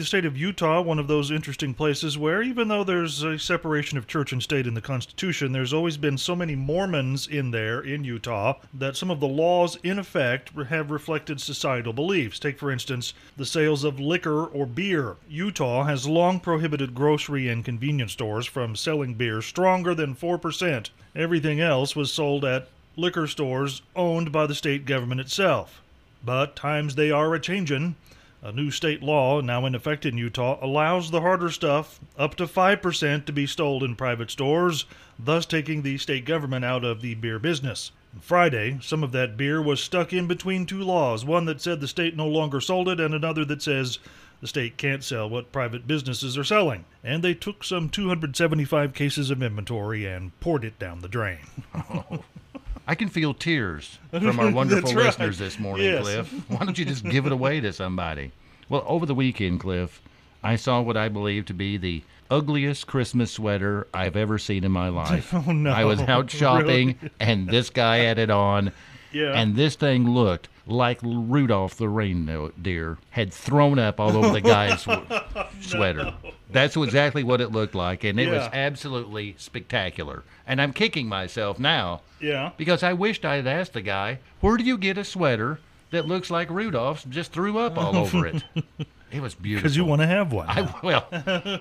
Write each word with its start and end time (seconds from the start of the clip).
The 0.00 0.06
state 0.06 0.24
of 0.24 0.36
Utah, 0.36 0.80
one 0.80 0.98
of 0.98 1.08
those 1.08 1.30
interesting 1.30 1.74
places 1.74 2.16
where, 2.16 2.42
even 2.42 2.68
though 2.68 2.82
there's 2.82 3.22
a 3.22 3.38
separation 3.38 3.98
of 3.98 4.06
church 4.06 4.32
and 4.32 4.42
state 4.42 4.66
in 4.66 4.72
the 4.72 4.80
Constitution, 4.80 5.52
there's 5.52 5.74
always 5.74 5.98
been 5.98 6.16
so 6.16 6.34
many 6.34 6.56
Mormons 6.56 7.26
in 7.26 7.50
there 7.50 7.80
in 7.80 8.02
Utah 8.02 8.54
that 8.72 8.96
some 8.96 9.10
of 9.10 9.20
the 9.20 9.28
laws 9.28 9.76
in 9.82 9.98
effect 9.98 10.52
have 10.68 10.90
reflected 10.90 11.38
societal 11.38 11.92
beliefs. 11.92 12.38
Take, 12.38 12.58
for 12.58 12.70
instance, 12.70 13.12
the 13.36 13.44
sales 13.44 13.84
of 13.84 14.00
liquor 14.00 14.46
or 14.46 14.64
beer. 14.64 15.16
Utah 15.28 15.84
has 15.84 16.08
long 16.08 16.40
prohibited 16.40 16.94
grocery 16.94 17.46
and 17.48 17.62
convenience 17.62 18.12
stores 18.12 18.46
from 18.46 18.74
selling 18.76 19.12
beer 19.12 19.42
stronger 19.42 19.94
than 19.94 20.14
4%. 20.14 20.88
Everything 21.14 21.60
else 21.60 21.94
was 21.94 22.10
sold 22.10 22.42
at 22.44 22.68
liquor 22.96 23.26
stores 23.26 23.82
owned 23.94 24.32
by 24.32 24.46
the 24.46 24.54
state 24.54 24.86
government 24.86 25.20
itself. 25.20 25.82
But 26.24 26.56
times 26.56 26.94
they 26.94 27.10
are 27.10 27.34
a 27.34 27.40
changin'. 27.40 27.96
A 28.42 28.52
new 28.52 28.70
state 28.70 29.02
law, 29.02 29.42
now 29.42 29.66
in 29.66 29.74
effect 29.74 30.06
in 30.06 30.16
Utah, 30.16 30.58
allows 30.62 31.10
the 31.10 31.20
harder 31.20 31.50
stuff, 31.50 32.00
up 32.16 32.36
to 32.36 32.46
5%, 32.46 33.26
to 33.26 33.32
be 33.32 33.46
sold 33.46 33.82
in 33.82 33.94
private 33.94 34.30
stores, 34.30 34.86
thus 35.18 35.44
taking 35.44 35.82
the 35.82 35.98
state 35.98 36.24
government 36.24 36.64
out 36.64 36.82
of 36.82 37.02
the 37.02 37.14
beer 37.16 37.38
business. 37.38 37.92
Friday, 38.18 38.78
some 38.80 39.04
of 39.04 39.12
that 39.12 39.36
beer 39.36 39.60
was 39.60 39.80
stuck 39.82 40.14
in 40.14 40.26
between 40.26 40.64
two 40.64 40.82
laws 40.82 41.24
one 41.24 41.44
that 41.44 41.60
said 41.60 41.80
the 41.80 41.86
state 41.86 42.16
no 42.16 42.26
longer 42.26 42.62
sold 42.62 42.88
it, 42.88 42.98
and 42.98 43.14
another 43.14 43.44
that 43.44 43.60
says 43.60 43.98
the 44.40 44.48
state 44.48 44.78
can't 44.78 45.04
sell 45.04 45.28
what 45.28 45.52
private 45.52 45.86
businesses 45.86 46.38
are 46.38 46.44
selling. 46.44 46.86
And 47.04 47.22
they 47.22 47.34
took 47.34 47.62
some 47.62 47.90
275 47.90 48.94
cases 48.94 49.30
of 49.30 49.42
inventory 49.42 50.06
and 50.06 50.38
poured 50.40 50.64
it 50.64 50.78
down 50.78 51.00
the 51.00 51.08
drain. 51.08 51.40
I 52.90 52.96
can 52.96 53.08
feel 53.08 53.34
tears 53.34 54.00
from 54.10 54.40
our 54.40 54.50
wonderful 54.50 54.92
right. 54.94 55.06
listeners 55.06 55.38
this 55.38 55.60
morning, 55.60 55.86
Yes. 55.86 56.02
Cliff. 56.02 56.50
Why 56.50 56.64
don't 56.64 56.76
you 56.76 56.84
just 56.84 57.04
give 57.04 57.24
it 57.24 57.30
away 57.30 57.60
to 57.60 57.72
somebody? 57.72 58.32
Well, 58.68 58.84
over 58.84 59.06
the 59.06 59.14
weekend, 59.14 59.60
Cliff, 59.60 60.02
I 60.42 60.56
saw 60.56 60.80
what 60.80 60.96
I 60.96 61.08
believe 61.08 61.46
to 61.46 61.54
be 61.54 61.76
the 61.76 62.02
ugliest 62.32 62.88
Christmas 62.88 63.30
sweater 63.30 63.86
I've 63.94 64.16
ever 64.16 64.38
seen 64.38 64.64
in 64.64 64.72
my 64.72 64.88
life. 65.04 65.32
Oh, 65.32 65.52
no. 65.52 65.70
I 65.70 65.84
was 65.84 66.00
out 66.00 66.30
shopping, 66.32 66.96
Really? 67.00 67.12
and 67.20 67.48
this 67.48 67.70
guy 67.70 67.98
had 67.98 68.18
it 68.18 68.28
on, 68.30 68.72
Yeah. 69.12 69.34
and 69.40 69.54
this 69.54 69.76
thing 69.76 70.08
looked 70.10 70.48
like 70.72 70.98
Rudolph 71.02 71.76
the 71.76 71.88
reindeer 71.88 72.98
had 73.10 73.32
thrown 73.32 73.78
up 73.78 74.00
all 74.00 74.16
over 74.16 74.30
the 74.30 74.40
guy's 74.40 74.80
sw- 74.82 75.68
sweater. 75.68 76.14
That's 76.50 76.76
exactly 76.76 77.22
what 77.22 77.40
it 77.40 77.52
looked 77.52 77.74
like, 77.74 78.04
and 78.04 78.18
it 78.18 78.30
was 78.30 78.48
absolutely 78.52 79.34
spectacular. 79.38 80.24
And 80.46 80.60
I'm 80.60 80.72
kicking 80.72 81.08
myself 81.08 81.58
now 81.58 82.02
yeah. 82.20 82.50
because 82.56 82.82
I 82.82 82.92
wished 82.92 83.24
I 83.24 83.36
had 83.36 83.46
asked 83.46 83.72
the 83.72 83.82
guy, 83.82 84.18
where 84.40 84.56
do 84.56 84.64
you 84.64 84.76
get 84.76 84.98
a 84.98 85.04
sweater 85.04 85.60
that 85.90 86.06
looks 86.06 86.30
like 86.30 86.50
Rudolph's 86.50 87.04
just 87.04 87.32
threw 87.32 87.58
up 87.58 87.78
all 87.78 87.96
over 87.96 88.26
it? 88.26 88.42
It 89.12 89.20
was 89.20 89.34
beautiful. 89.34 89.64
Because 89.64 89.76
you 89.76 89.84
want 89.84 90.02
to 90.02 90.06
have 90.06 90.32
one. 90.32 90.48
I, 90.48 90.72
well, 90.84 91.06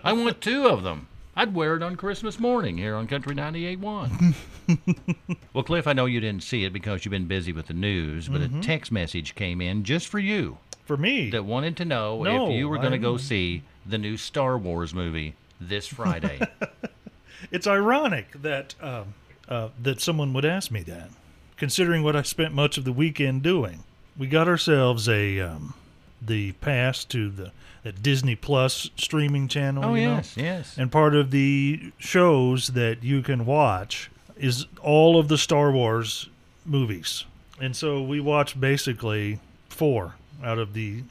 I 0.03 0.13
want 0.13 0.39
two 0.39 0.67
of 0.67 0.83
them. 0.83 1.07
I'd 1.39 1.55
wear 1.55 1.77
it 1.77 1.83
on 1.83 1.95
Christmas 1.95 2.37
morning 2.37 2.77
here 2.77 2.97
on 2.97 3.07
Country 3.07 3.33
98.1. 3.33 5.37
well, 5.53 5.63
Cliff, 5.63 5.87
I 5.87 5.93
know 5.93 6.05
you 6.05 6.19
didn't 6.19 6.43
see 6.43 6.65
it 6.65 6.73
because 6.73 7.05
you've 7.05 7.11
been 7.11 7.27
busy 7.27 7.53
with 7.53 7.67
the 7.67 7.73
news, 7.73 8.27
but 8.27 8.41
Mm-hmm. 8.41 8.59
a 8.59 8.61
text 8.61 8.91
message 8.91 9.35
came 9.35 9.61
in 9.61 9.85
just 9.85 10.09
for 10.09 10.19
you 10.19 10.57
For 10.83 10.97
me. 10.97 11.29
that 11.29 11.45
wanted 11.45 11.77
to 11.77 11.85
know 11.85 12.21
No, 12.23 12.49
if 12.49 12.57
you 12.57 12.67
were 12.67 12.77
going 12.77 12.91
to 12.91 12.97
go 12.97 13.15
see 13.15 13.63
the 13.85 13.97
new 13.97 14.17
Star 14.17 14.57
Wars 14.57 14.93
movie 14.93 15.33
this 15.61 15.87
Friday. 15.87 16.41
It's 17.51 17.67
ironic 17.67 18.33
that 18.41 18.75
um, 18.81 19.13
uh, 19.47 19.69
that 19.81 20.01
someone 20.01 20.33
would 20.33 20.43
ask 20.43 20.71
me 20.71 20.83
that, 20.83 21.09
considering 21.55 22.03
what 22.03 22.17
I 22.17 22.23
spent 22.23 22.53
much 22.53 22.77
of 22.77 22.83
the 22.83 22.91
weekend 22.91 23.43
doing. 23.43 23.85
We 24.17 24.27
got 24.27 24.49
ourselves 24.49 25.07
a 25.07 25.39
um, 25.39 25.73
the 26.21 26.51
pass 26.53 27.03
to 27.05 27.29
the, 27.29 27.51
the 27.83 27.91
Disney 27.91 28.35
Plus 28.35 28.89
streaming 28.97 29.47
channel. 29.47 29.85
oh, 29.85 29.93
you 29.95 30.05
know? 30.07 30.15
yes, 30.15 30.37
yes. 30.37 30.77
And 30.77 30.91
part 30.91 31.15
of 31.15 31.31
the 31.31 31.91
shows 31.97 32.67
that 32.69 33.03
you 33.03 33.21
can 33.21 33.45
watch 33.45 34.09
is 34.37 34.65
all 34.81 35.19
of 35.19 35.27
the 35.27 35.37
Star 35.37 35.71
Wars 35.71 36.29
movies. 36.65 37.25
And 37.61 37.75
so 37.75 38.01
we 38.01 38.19
watched 38.19 38.59
basically 38.59 39.39
four 39.69 40.15
out 40.43 40.57
of 40.59 40.73
the 40.73 41.03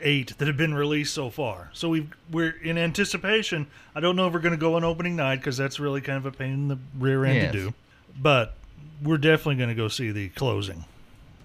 eight 0.00 0.36
that 0.38 0.46
have 0.48 0.56
been 0.56 0.74
released 0.74 1.14
so 1.14 1.30
far. 1.30 1.70
So 1.72 1.88
we 1.88 2.08
we're 2.30 2.50
in 2.62 2.76
anticipation. 2.76 3.66
I 3.94 4.00
don't 4.00 4.16
know 4.16 4.26
if 4.26 4.32
we're 4.34 4.40
going 4.40 4.54
to 4.54 4.60
go 4.60 4.74
on 4.74 4.84
opening 4.84 5.16
night 5.16 5.36
because 5.36 5.56
that's 5.56 5.78
really 5.80 6.00
kind 6.00 6.18
of 6.18 6.26
a 6.26 6.32
pain 6.32 6.52
in 6.52 6.68
the 6.68 6.78
rear 6.98 7.24
end 7.24 7.36
Yes. 7.36 7.52
to 7.52 7.58
do. 7.58 7.74
But 8.20 8.54
we're 9.02 9.16
definitely 9.18 9.56
going 9.56 9.68
to 9.68 9.74
go 9.74 9.88
see 9.88 10.10
the 10.10 10.28
closing, 10.30 10.84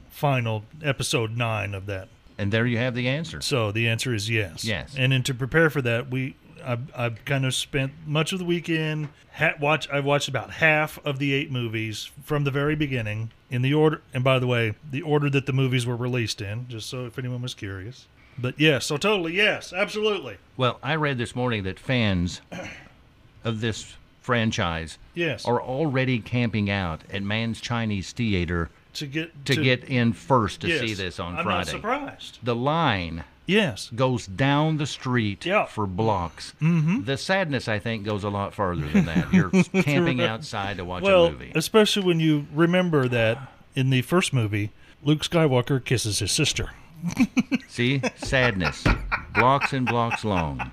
final 0.10 0.64
episode 0.84 1.38
nine 1.38 1.74
of 1.74 1.86
that 1.86 2.08
and 2.42 2.52
there 2.52 2.66
you 2.66 2.78
have 2.78 2.96
the 2.96 3.08
answer. 3.08 3.40
so 3.42 3.72
the 3.72 3.88
answer 3.88 4.14
is 4.14 4.30
yes. 4.30 4.66
Yes. 4.66 4.96
And 4.98 5.12
then 5.12 5.24
to 5.24 5.34
prepare 5.34 5.70
for 5.70 5.82
that, 5.84 6.10
we 6.10 6.36
I've, 6.64 6.92
I've 6.96 7.26
kind 7.26 7.46
of 7.46 7.54
spent 7.54 7.92
much 8.06 8.34
of 8.34 8.40
the 8.40 8.46
weekend 8.46 9.10
ha- 9.34 9.54
watch. 9.60 9.90
I've 9.92 10.06
watched 10.06 10.28
about 10.28 10.52
half 10.52 11.04
of 11.06 11.20
the 11.20 11.34
eight 11.34 11.52
movies 11.52 12.10
from 12.24 12.44
the 12.44 12.52
very 12.52 12.76
beginning 12.76 13.32
in 13.50 13.62
the 13.62 13.74
order. 13.74 14.02
And 14.14 14.24
by 14.24 14.40
the 14.40 14.48
way, 14.48 14.76
the 14.90 15.02
order 15.02 15.30
that 15.30 15.46
the 15.46 15.54
movies 15.54 15.86
were 15.86 15.96
released 15.96 16.42
in, 16.42 16.68
just 16.68 16.90
so 16.90 17.06
if 17.06 17.18
anyone 17.18 17.42
was 17.42 17.54
curious. 17.54 18.08
But 18.38 18.60
yes, 18.60 18.86
so 18.86 18.98
totally 18.98 19.34
yes, 19.34 19.74
absolutely 19.74 20.38
Well, 20.58 20.80
I 20.82 20.96
read 20.96 21.18
this 21.18 21.36
morning 21.36 21.64
that 21.64 21.80
fans 21.80 22.42
of 23.44 23.62
this 23.62 23.96
franchise 24.22 24.98
yes. 25.14 25.46
are 25.46 25.62
already 25.62 26.20
camping 26.20 26.70
out 26.70 27.02
at 27.12 27.24
Mann's 27.24 27.60
Chinese 27.60 28.12
Theater 28.12 28.70
to 28.94 29.06
get 29.08 29.46
to, 29.46 29.56
get 29.56 29.84
in 29.86 30.14
first 30.14 30.62
to 30.62 30.68
yes. 30.68 30.80
see 30.82 30.94
this 30.94 31.20
on 31.20 31.36
I'm 31.36 31.44
Friday. 31.44 31.58
not 31.58 31.68
surprised. 31.68 32.40
The 32.44 32.56
line 32.56 33.24
Yes. 33.48 33.90
goes 33.94 34.28
down 34.28 34.78
the 34.78 34.86
street 34.86 35.46
Yeah. 35.46 35.66
for 35.66 35.86
blocks. 35.88 36.54
Mm-hmm. 36.62 37.04
The 37.04 37.18
sadness, 37.18 37.68
I 37.68 37.80
think, 37.80 38.06
goes 38.06 38.24
a 38.24 38.30
lot 38.30 38.54
further 38.54 38.88
than 38.88 39.06
that. 39.06 39.34
You're 39.34 39.50
camping 39.84 40.22
outside 40.22 40.78
to 40.78 40.86
watch 40.86 41.04
Well, 41.04 41.26
a 41.26 41.32
movie. 41.32 41.52
especially 41.56 42.04
when 42.04 42.20
you 42.20 42.46
remember 42.54 43.08
that 43.10 43.52
in 43.76 43.90
the 43.90 44.04
first 44.04 44.32
movie, 44.32 44.72
Luke 45.04 45.22
Skywalker 45.24 45.84
kisses 45.84 46.20
his 46.20 46.32
sister. 46.32 46.70
See, 47.68 48.02
sadness, 48.18 48.86
blocks 49.34 49.74
and 49.74 49.86
blocks 49.88 50.24
long. 50.24 50.72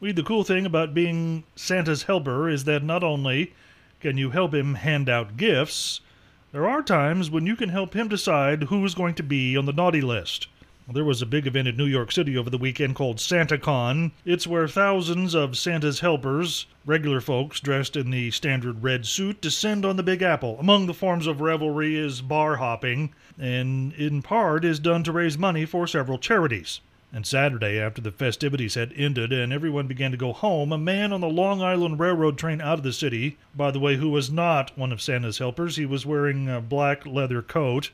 Well, 0.00 0.12
the 0.12 0.22
cool 0.22 0.44
thing 0.44 0.64
about 0.66 0.94
being 0.94 1.44
Santa's 1.56 2.04
helper 2.04 2.48
is 2.48 2.64
that 2.64 2.82
not 2.82 3.02
only 3.04 3.52
can 4.00 4.16
you 4.18 4.30
help 4.30 4.54
him 4.54 4.74
hand 4.76 5.08
out 5.08 5.36
gifts, 5.36 6.00
there 6.52 6.68
are 6.68 6.82
times 6.82 7.30
when 7.30 7.46
you 7.46 7.56
can 7.56 7.70
help 7.70 7.94
him 7.94 8.08
decide 8.08 8.64
who 8.64 8.84
is 8.84 8.94
going 8.94 9.14
to 9.14 9.22
be 9.22 9.56
on 9.56 9.64
the 9.64 9.72
naughty 9.72 10.02
list. 10.02 10.48
There 10.92 11.04
was 11.04 11.22
a 11.22 11.26
big 11.26 11.46
event 11.46 11.68
in 11.68 11.76
New 11.76 11.86
York 11.86 12.12
City 12.12 12.36
over 12.36 12.50
the 12.50 12.58
weekend 12.58 12.94
called 12.94 13.16
SantaCon. 13.16 14.10
It's 14.26 14.46
where 14.46 14.68
thousands 14.68 15.34
of 15.34 15.56
Santa's 15.56 16.00
helpers, 16.00 16.66
regular 16.84 17.22
folks 17.22 17.60
dressed 17.60 17.96
in 17.96 18.10
the 18.10 18.30
standard 18.32 18.82
red 18.82 19.06
suit, 19.06 19.40
descend 19.40 19.86
on 19.86 19.96
the 19.96 20.02
Big 20.02 20.20
Apple. 20.20 20.58
Among 20.60 20.86
the 20.86 20.92
forms 20.92 21.26
of 21.26 21.40
revelry 21.40 21.96
is 21.96 22.20
bar 22.20 22.56
hopping, 22.56 23.14
and 23.38 23.94
in 23.94 24.20
part 24.20 24.64
is 24.64 24.78
done 24.78 25.04
to 25.04 25.12
raise 25.12 25.38
money 25.38 25.64
for 25.64 25.86
several 25.86 26.18
charities. 26.18 26.80
And 27.14 27.26
Saturday, 27.26 27.78
after 27.78 28.00
the 28.00 28.10
festivities 28.10 28.74
had 28.74 28.94
ended 28.96 29.34
and 29.34 29.52
everyone 29.52 29.86
began 29.86 30.12
to 30.12 30.16
go 30.16 30.32
home, 30.32 30.72
a 30.72 30.78
man 30.78 31.12
on 31.12 31.20
the 31.20 31.28
Long 31.28 31.60
Island 31.60 32.00
Railroad 32.00 32.38
train 32.38 32.62
out 32.62 32.78
of 32.78 32.84
the 32.84 32.92
city, 32.92 33.36
by 33.54 33.70
the 33.70 33.78
way, 33.78 33.96
who 33.96 34.08
was 34.08 34.30
not 34.30 34.76
one 34.78 34.92
of 34.92 35.02
Santa's 35.02 35.36
helpers, 35.36 35.76
he 35.76 35.84
was 35.84 36.06
wearing 36.06 36.48
a 36.48 36.62
black 36.62 37.04
leather 37.04 37.42
coat, 37.42 37.90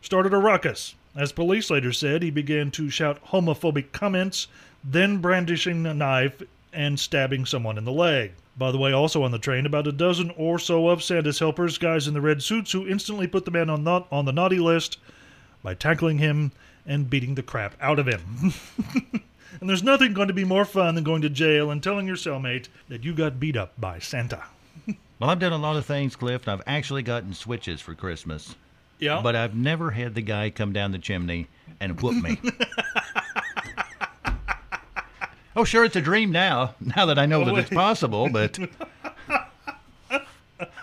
started 0.00 0.32
a 0.32 0.38
ruckus. 0.38 0.94
As 1.16 1.32
police 1.32 1.68
later 1.68 1.92
said, 1.92 2.22
he 2.22 2.30
began 2.30 2.70
to 2.70 2.90
shout 2.90 3.18
homophobic 3.26 3.90
comments, 3.90 4.46
then 4.84 5.18
brandishing 5.18 5.84
a 5.84 5.92
knife 5.92 6.40
and 6.72 7.00
stabbing 7.00 7.46
someone 7.46 7.76
in 7.76 7.84
the 7.84 7.90
leg. 7.90 8.30
By 8.56 8.70
the 8.70 8.78
way, 8.78 8.92
also 8.92 9.24
on 9.24 9.32
the 9.32 9.38
train, 9.40 9.66
about 9.66 9.88
a 9.88 9.92
dozen 9.92 10.30
or 10.36 10.60
so 10.60 10.88
of 10.88 11.02
Santa's 11.02 11.40
helpers, 11.40 11.76
guys 11.76 12.06
in 12.06 12.14
the 12.14 12.20
red 12.20 12.40
suits, 12.40 12.70
who 12.70 12.86
instantly 12.86 13.26
put 13.26 13.44
the 13.44 13.50
man 13.50 13.68
on, 13.68 13.82
not, 13.82 14.06
on 14.12 14.26
the 14.26 14.32
naughty 14.32 14.60
list 14.60 14.98
by 15.64 15.74
tackling 15.74 16.18
him 16.18 16.52
and 16.86 17.10
beating 17.10 17.34
the 17.34 17.42
crap 17.42 17.74
out 17.80 17.98
of 17.98 18.06
him. 18.06 18.20
and 19.60 19.68
there's 19.68 19.82
nothing 19.82 20.12
going 20.12 20.28
to 20.28 20.34
be 20.34 20.44
more 20.44 20.64
fun 20.64 20.94
than 20.94 21.04
going 21.04 21.22
to 21.22 21.30
jail 21.30 21.70
and 21.70 21.82
telling 21.82 22.06
your 22.06 22.16
cellmate 22.16 22.68
that 22.88 23.04
you 23.04 23.14
got 23.14 23.40
beat 23.40 23.56
up 23.56 23.78
by 23.78 23.98
Santa. 23.98 24.44
Well, 25.20 25.28
I've 25.28 25.38
done 25.38 25.52
a 25.52 25.58
lot 25.58 25.76
of 25.76 25.84
things, 25.84 26.16
Cliff, 26.16 26.46
and 26.46 26.52
I've 26.52 26.66
actually 26.66 27.02
gotten 27.02 27.34
switches 27.34 27.82
for 27.82 27.94
Christmas. 27.94 28.56
Yeah. 28.98 29.20
But 29.22 29.36
I've 29.36 29.54
never 29.54 29.90
had 29.90 30.14
the 30.14 30.22
guy 30.22 30.48
come 30.48 30.72
down 30.72 30.92
the 30.92 30.98
chimney 30.98 31.46
and 31.78 32.00
whoop 32.00 32.22
me. 32.22 32.40
oh, 35.56 35.64
sure, 35.64 35.84
it's 35.84 35.96
a 35.96 36.00
dream 36.00 36.32
now, 36.32 36.74
now 36.80 37.04
that 37.04 37.18
I 37.18 37.26
know 37.26 37.44
that 37.44 37.54
it's 37.54 37.68
possible, 37.68 38.30
but 38.30 38.58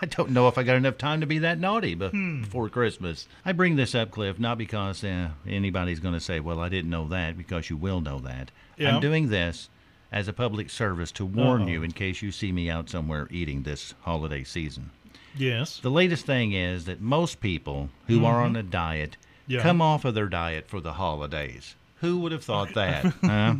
I 0.02 0.06
don't 0.06 0.30
know 0.30 0.48
if 0.48 0.58
I 0.58 0.62
got 0.62 0.76
enough 0.76 0.98
time 0.98 1.20
to 1.20 1.26
be 1.26 1.38
that 1.38 1.58
naughty 1.58 1.94
be- 1.94 2.08
Hmm. 2.08 2.42
before 2.42 2.68
Christmas. 2.68 3.26
I 3.44 3.52
bring 3.52 3.76
this 3.76 3.94
up, 3.94 4.10
Cliff, 4.10 4.38
not 4.38 4.58
because 4.58 5.02
uh, 5.04 5.30
anybody's 5.46 6.00
going 6.00 6.14
to 6.14 6.20
say, 6.20 6.40
well, 6.40 6.60
I 6.60 6.68
didn't 6.68 6.90
know 6.90 7.08
that, 7.08 7.36
because 7.38 7.70
you 7.70 7.76
will 7.76 8.00
know 8.00 8.18
that. 8.20 8.50
Yeah. 8.76 8.94
I'm 8.94 9.00
doing 9.00 9.28
this 9.28 9.68
as 10.10 10.28
a 10.28 10.32
public 10.32 10.70
service 10.70 11.12
to 11.12 11.24
warn 11.26 11.62
Uh-oh. 11.62 11.68
you 11.68 11.82
in 11.82 11.92
case 11.92 12.22
you 12.22 12.32
see 12.32 12.50
me 12.52 12.70
out 12.70 12.88
somewhere 12.88 13.28
eating 13.30 13.62
this 13.62 13.94
holiday 14.02 14.42
season. 14.44 14.90
Yes. 15.36 15.78
The 15.80 15.90
latest 15.90 16.24
thing 16.26 16.52
is 16.52 16.86
that 16.86 17.00
most 17.00 17.40
people 17.40 17.90
who 18.06 18.24
are 18.24 18.42
on 18.42 18.56
a 18.56 18.62
diet 18.62 19.12
Mm-hmm. 19.12 19.52
Yeah. 19.54 19.62
come 19.62 19.80
off 19.80 20.04
of 20.04 20.12
their 20.14 20.28
diet 20.28 20.68
for 20.68 20.78
the 20.78 20.92
holidays. 20.92 21.74
Who 22.02 22.18
would 22.18 22.32
have 22.32 22.44
thought 22.44 22.74
that? 22.74 23.06
huh? 23.22 23.54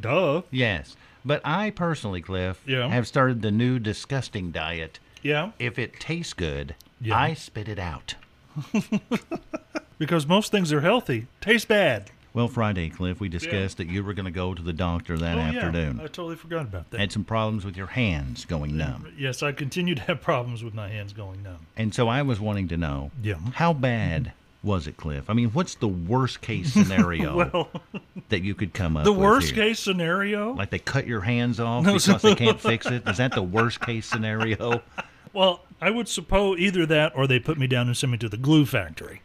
Duh. 0.00 0.42
Yes. 0.52 0.96
But 1.24 1.40
I 1.44 1.70
personally, 1.70 2.20
Cliff, 2.22 2.62
Yeah. 2.64 2.88
have 2.88 3.08
started 3.08 3.42
the 3.42 3.50
new 3.50 3.80
disgusting 3.80 4.52
diet. 4.52 5.00
Yeah. 5.22 5.52
If 5.58 5.78
it 5.78 5.98
tastes 6.00 6.32
good, 6.34 6.74
Yeah. 7.00 7.16
I 7.18 7.34
spit 7.34 7.68
it 7.68 7.78
out. 7.78 8.14
Because 9.98 10.26
most 10.26 10.50
things 10.50 10.72
are 10.72 10.80
healthy. 10.80 11.28
Taste 11.40 11.68
bad. 11.68 12.10
Well, 12.34 12.48
Friday, 12.48 12.88
Cliff, 12.88 13.20
we 13.20 13.28
discussed 13.28 13.76
that 13.76 13.86
you 13.86 14.02
were 14.02 14.14
going 14.14 14.24
to 14.24 14.32
go 14.32 14.52
to 14.52 14.60
the 14.62 14.72
doctor 14.72 15.16
that 15.16 15.36
oh, 15.36 15.40
afternoon. 15.40 15.98
yeah. 15.98 16.02
I 16.04 16.06
totally 16.06 16.34
forgot 16.34 16.62
about 16.62 16.90
that. 16.90 16.98
Had 16.98 17.12
some 17.12 17.22
problems 17.22 17.64
with 17.64 17.76
your 17.76 17.86
hands 17.86 18.44
going 18.44 18.76
numb. 18.76 19.12
yes, 19.16 19.44
I 19.44 19.52
continue 19.52 19.94
to 19.94 20.02
have 20.02 20.20
problems 20.20 20.64
with 20.64 20.74
my 20.74 20.88
hands 20.88 21.12
going 21.12 21.42
numb. 21.44 21.66
And 21.76 21.94
so 21.94 22.08
I 22.08 22.22
was 22.22 22.40
wanting 22.40 22.66
to 22.68 22.76
know 22.76 23.12
Yeah. 23.22 23.36
how 23.54 23.72
bad 23.72 24.32
was 24.64 24.88
it, 24.88 24.96
Cliff? 24.96 25.30
I 25.30 25.34
mean, 25.34 25.50
what's 25.50 25.76
the 25.76 25.86
worst 25.88 26.40
case 26.40 26.72
scenario 26.72 27.36
Well, 27.36 27.68
that 28.30 28.42
you 28.42 28.56
could 28.56 28.74
come 28.74 28.96
up 28.96 29.04
the 29.04 29.12
with? 29.12 29.20
The 29.20 29.24
worst 29.24 29.52
here? 29.52 29.64
case 29.66 29.78
scenario? 29.78 30.52
Like 30.54 30.70
they 30.70 30.78
cut 30.80 31.06
your 31.06 31.20
hands 31.20 31.60
off 31.60 31.84
No, 31.84 31.92
because 31.94 32.22
they 32.22 32.34
can't 32.44 32.60
fix 32.60 32.86
it? 32.86 33.06
Is 33.06 33.18
that 33.18 33.34
the 33.36 33.42
worst 33.42 33.80
case 33.80 34.06
scenario? 34.06 34.82
Well, 35.32 35.60
I 35.80 35.90
would 35.90 36.08
suppose 36.08 36.58
either 36.58 36.86
that 36.86 37.12
or 37.16 37.26
they 37.26 37.38
put 37.38 37.58
me 37.58 37.66
down 37.66 37.86
and 37.86 37.96
send 37.96 38.12
me 38.12 38.18
to 38.18 38.28
the 38.28 38.36
glue 38.36 38.66
factory. 38.66 39.22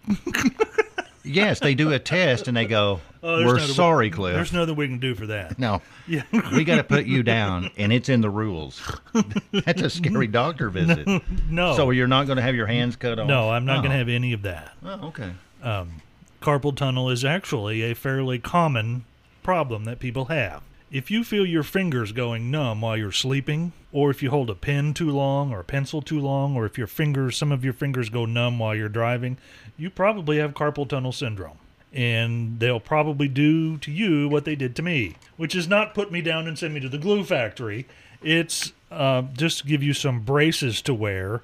Yes, 1.24 1.60
they 1.60 1.76
do 1.76 1.92
a 1.92 2.00
test 2.00 2.48
and 2.48 2.56
they 2.56 2.66
go, 2.66 3.02
Oh, 3.22 3.46
We're 3.46 3.60
sorry, 3.60 4.10
Cliff. 4.10 4.34
There's 4.34 4.54
nothing 4.54 4.78
we 4.78 4.88
can 4.88 5.00
do 5.00 5.14
for 5.14 5.28
that. 5.28 5.60
No, 5.60 5.82
Yeah. 6.08 6.24
we 6.54 6.64
got 6.64 6.78
to 6.78 6.86
put 6.86 7.06
you 7.06 7.22
down 7.22 7.70
and 7.76 7.92
it's 7.92 8.08
in 8.08 8.22
the 8.22 8.30
rules. 8.30 8.82
That's 9.52 9.82
a 9.82 9.90
scary 9.90 10.28
doctor 10.28 10.70
visit. 10.70 11.06
no. 11.50 11.76
So 11.76 11.90
you're 11.90 12.08
not 12.08 12.28
going 12.28 12.38
to 12.38 12.42
have 12.44 12.56
your 12.56 12.68
hands 12.68 12.96
cut 12.96 13.20
off? 13.20 13.28
no, 13.28 13.50
I'm 13.50 13.66
not 13.66 13.78
going 13.80 13.88
Oh. 13.88 13.96
to 13.96 13.98
have 13.98 14.08
any 14.10 14.32
of 14.32 14.44
that. 14.44 14.72
Oh, 14.86 15.08
okay. 15.08 15.32
Um, 15.62 16.02
carpal 16.42 16.74
tunnel 16.74 17.10
is 17.10 17.26
actually 17.26 17.82
a 17.82 17.94
fairly 17.94 18.40
common 18.40 19.04
problem 19.44 19.84
that 19.84 20.00
people 20.00 20.26
have. 20.26 20.62
If 20.90 21.12
you 21.12 21.26
feel 21.26 21.46
your 21.46 21.64
fingers 21.64 22.14
going 22.14 22.50
numb 22.50 22.80
while 22.80 22.96
you're 22.96 23.12
sleeping, 23.12 23.74
or 23.92 24.10
if 24.10 24.24
you 24.24 24.30
hold 24.30 24.50
a 24.50 24.56
pen 24.56 24.94
too 24.94 25.12
long 25.12 25.52
or 25.52 25.60
a 25.60 25.66
pencil 25.66 26.02
too 26.02 26.20
long, 26.20 26.56
or 26.56 26.66
if 26.66 26.78
your 26.78 26.88
fingers, 26.88 27.36
some 27.36 27.52
of 27.52 27.66
your 27.66 27.74
fingers 27.74 28.10
go 28.10 28.26
numb 28.26 28.58
while 28.58 28.74
you're 28.74 28.88
driving, 28.88 29.38
you 29.78 29.90
probably 29.90 30.38
have 30.38 30.54
carpal 30.54 30.88
tunnel 30.88 31.12
syndrome. 31.12 31.58
And 31.94 32.60
they'll 32.60 32.80
probably 32.80 33.28
do 33.28 33.78
to 33.80 33.92
you 33.92 34.30
what 34.30 34.46
they 34.46 34.56
did 34.56 34.76
to 34.78 34.82
me, 34.82 35.18
which 35.36 35.56
is 35.56 35.68
not 35.68 35.94
put 35.94 36.12
me 36.12 36.22
down 36.22 36.48
and 36.48 36.58
send 36.58 36.74
me 36.74 36.80
to 36.80 36.90
the 36.90 36.98
glue 36.98 37.24
factory. 37.24 37.86
It's 38.22 38.72
uh, 38.90 39.24
just 39.34 39.66
give 39.66 39.84
you 39.84 39.94
some 39.94 40.22
braces 40.22 40.82
to 40.84 40.94
wear 40.94 41.42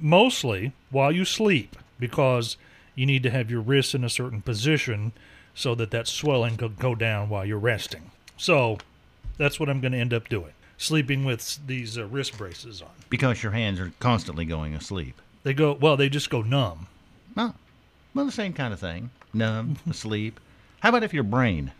mostly 0.00 0.72
while 0.90 1.12
you 1.12 1.24
sleep 1.24 1.76
because 1.98 2.56
you 2.94 3.06
need 3.06 3.22
to 3.22 3.30
have 3.30 3.50
your 3.50 3.60
wrists 3.60 3.94
in 3.94 4.04
a 4.04 4.10
certain 4.10 4.42
position 4.42 5.12
so 5.54 5.74
that 5.74 5.90
that 5.90 6.08
swelling 6.08 6.56
could 6.56 6.78
go 6.78 6.94
down 6.94 7.28
while 7.28 7.44
you're 7.44 7.58
resting. 7.58 8.10
So 8.36 8.78
that's 9.38 9.60
what 9.60 9.68
I'm 9.68 9.80
going 9.80 9.92
to 9.92 9.98
end 9.98 10.14
up 10.14 10.28
doing. 10.28 10.52
Sleeping 10.78 11.24
with 11.24 11.58
these 11.66 11.96
uh, 11.96 12.06
wrist 12.06 12.36
braces 12.36 12.82
on. 12.82 12.90
Because 13.08 13.42
your 13.42 13.52
hands 13.52 13.78
are 13.78 13.92
constantly 14.00 14.44
going 14.44 14.74
asleep. 14.74 15.20
They 15.44 15.54
go 15.54 15.72
well, 15.74 15.96
they 15.96 16.08
just 16.08 16.30
go 16.30 16.42
numb. 16.42 16.86
Oh, 17.36 17.54
well, 18.14 18.26
the 18.26 18.32
same 18.32 18.52
kind 18.52 18.72
of 18.72 18.80
thing. 18.80 19.10
Numb, 19.32 19.76
asleep. 19.90 20.40
How 20.80 20.88
about 20.88 21.04
if 21.04 21.14
your 21.14 21.24
brain 21.24 21.72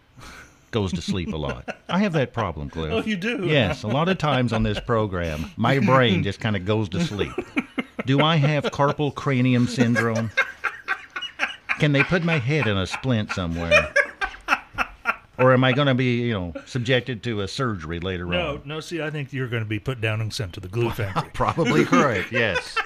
goes 0.71 0.93
to 0.93 1.03
sleep 1.03 1.33
a 1.33 1.37
lot? 1.37 1.77
I 1.89 1.99
have 1.99 2.13
that 2.13 2.33
problem, 2.33 2.71
Cliff. 2.71 2.93
Oh, 2.93 3.03
you 3.03 3.17
do? 3.17 3.47
Yes, 3.47 3.83
a 3.83 3.89
lot 3.89 4.09
of 4.09 4.19
times 4.19 4.53
on 4.53 4.63
this 4.63 4.79
program, 4.81 5.51
my 5.57 5.79
brain 5.81 6.23
just 6.23 6.41
kind 6.41 6.57
of 6.57 6.65
goes 6.65 6.89
to 6.91 7.01
sleep. 7.05 7.33
Do 8.07 8.21
I 8.21 8.37
have 8.37 8.65
carpal 8.65 9.15
cranium 9.15 9.69
syndrome? 9.69 10.31
Can 11.83 11.91
they 11.91 12.05
put 12.05 12.23
my 12.23 12.39
head 12.39 12.69
in 12.69 12.77
a 12.77 12.87
splint 12.87 13.33
somewhere? 13.33 13.93
Or 15.37 15.53
am 15.53 15.65
I 15.65 15.73
going 15.73 15.89
to 15.89 15.95
be, 15.95 16.21
you 16.21 16.33
know, 16.33 16.55
subjected 16.65 17.25
to 17.25 17.41
a 17.41 17.49
surgery 17.49 17.99
later 17.99 18.25
No, 18.25 18.51
on? 18.51 18.55
no, 18.65 18.75
no. 18.77 18.81
see, 18.81 19.03
I 19.03 19.11
think 19.11 19.33
you're 19.33 19.49
going 19.49 19.65
to 19.65 19.69
be 19.69 19.81
put 19.81 20.01
down 20.01 20.21
and 20.21 20.33
sent 20.33 20.53
to 20.53 20.61
the 20.61 20.69
glue 20.69 20.91
factory. 20.93 21.29
Probably 21.35 21.85
correct, 21.85 22.31
yes. 22.31 22.77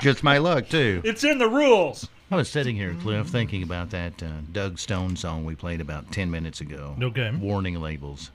Just 0.00 0.24
my 0.24 0.38
luck, 0.38 0.68
too. 0.68 1.00
it's 1.04 1.22
in 1.22 1.38
the 1.38 1.48
rules. 1.48 2.08
I 2.32 2.34
was 2.34 2.48
sitting 2.48 2.74
here, 2.74 2.96
Cliff, 3.00 3.28
thinking 3.28 3.62
about 3.62 3.90
that 3.90 4.20
uh, 4.24 4.26
Doug 4.50 4.80
Stone 4.80 5.14
song 5.14 5.44
we 5.44 5.54
played 5.54 5.80
about 5.80 6.10
10 6.10 6.32
minutes 6.32 6.60
ago. 6.60 6.96
Okay. 7.00 7.30
Warning 7.30 7.80
labels. 7.80 8.32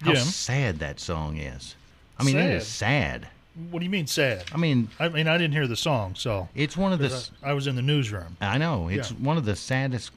How 0.00 0.12
Yeah. 0.12 0.20
sad 0.20 0.78
that 0.78 0.98
song 0.98 1.36
is. 1.36 1.74
I 2.18 2.24
mean, 2.24 2.38
it 2.38 2.52
is 2.54 2.66
sad. 2.66 3.28
What 3.70 3.78
do 3.78 3.84
you 3.84 3.90
mean 3.90 4.06
sad? 4.08 4.44
I 4.52 4.56
mean, 4.56 4.88
I 4.98 5.08
mean, 5.08 5.28
I 5.28 5.38
didn't 5.38 5.52
hear 5.54 5.68
the 5.68 5.76
song, 5.76 6.14
so 6.16 6.48
it's 6.56 6.76
one 6.76 6.92
of 6.92 6.98
the. 6.98 7.28
I 7.42 7.52
was 7.52 7.66
in 7.68 7.76
the 7.76 7.82
newsroom. 7.82 8.36
I 8.40 8.58
know 8.58 8.88
it's 8.88 9.10
Yeah. 9.12 9.16
one 9.18 9.36
of 9.36 9.44
the 9.44 9.54
saddest 9.54 10.10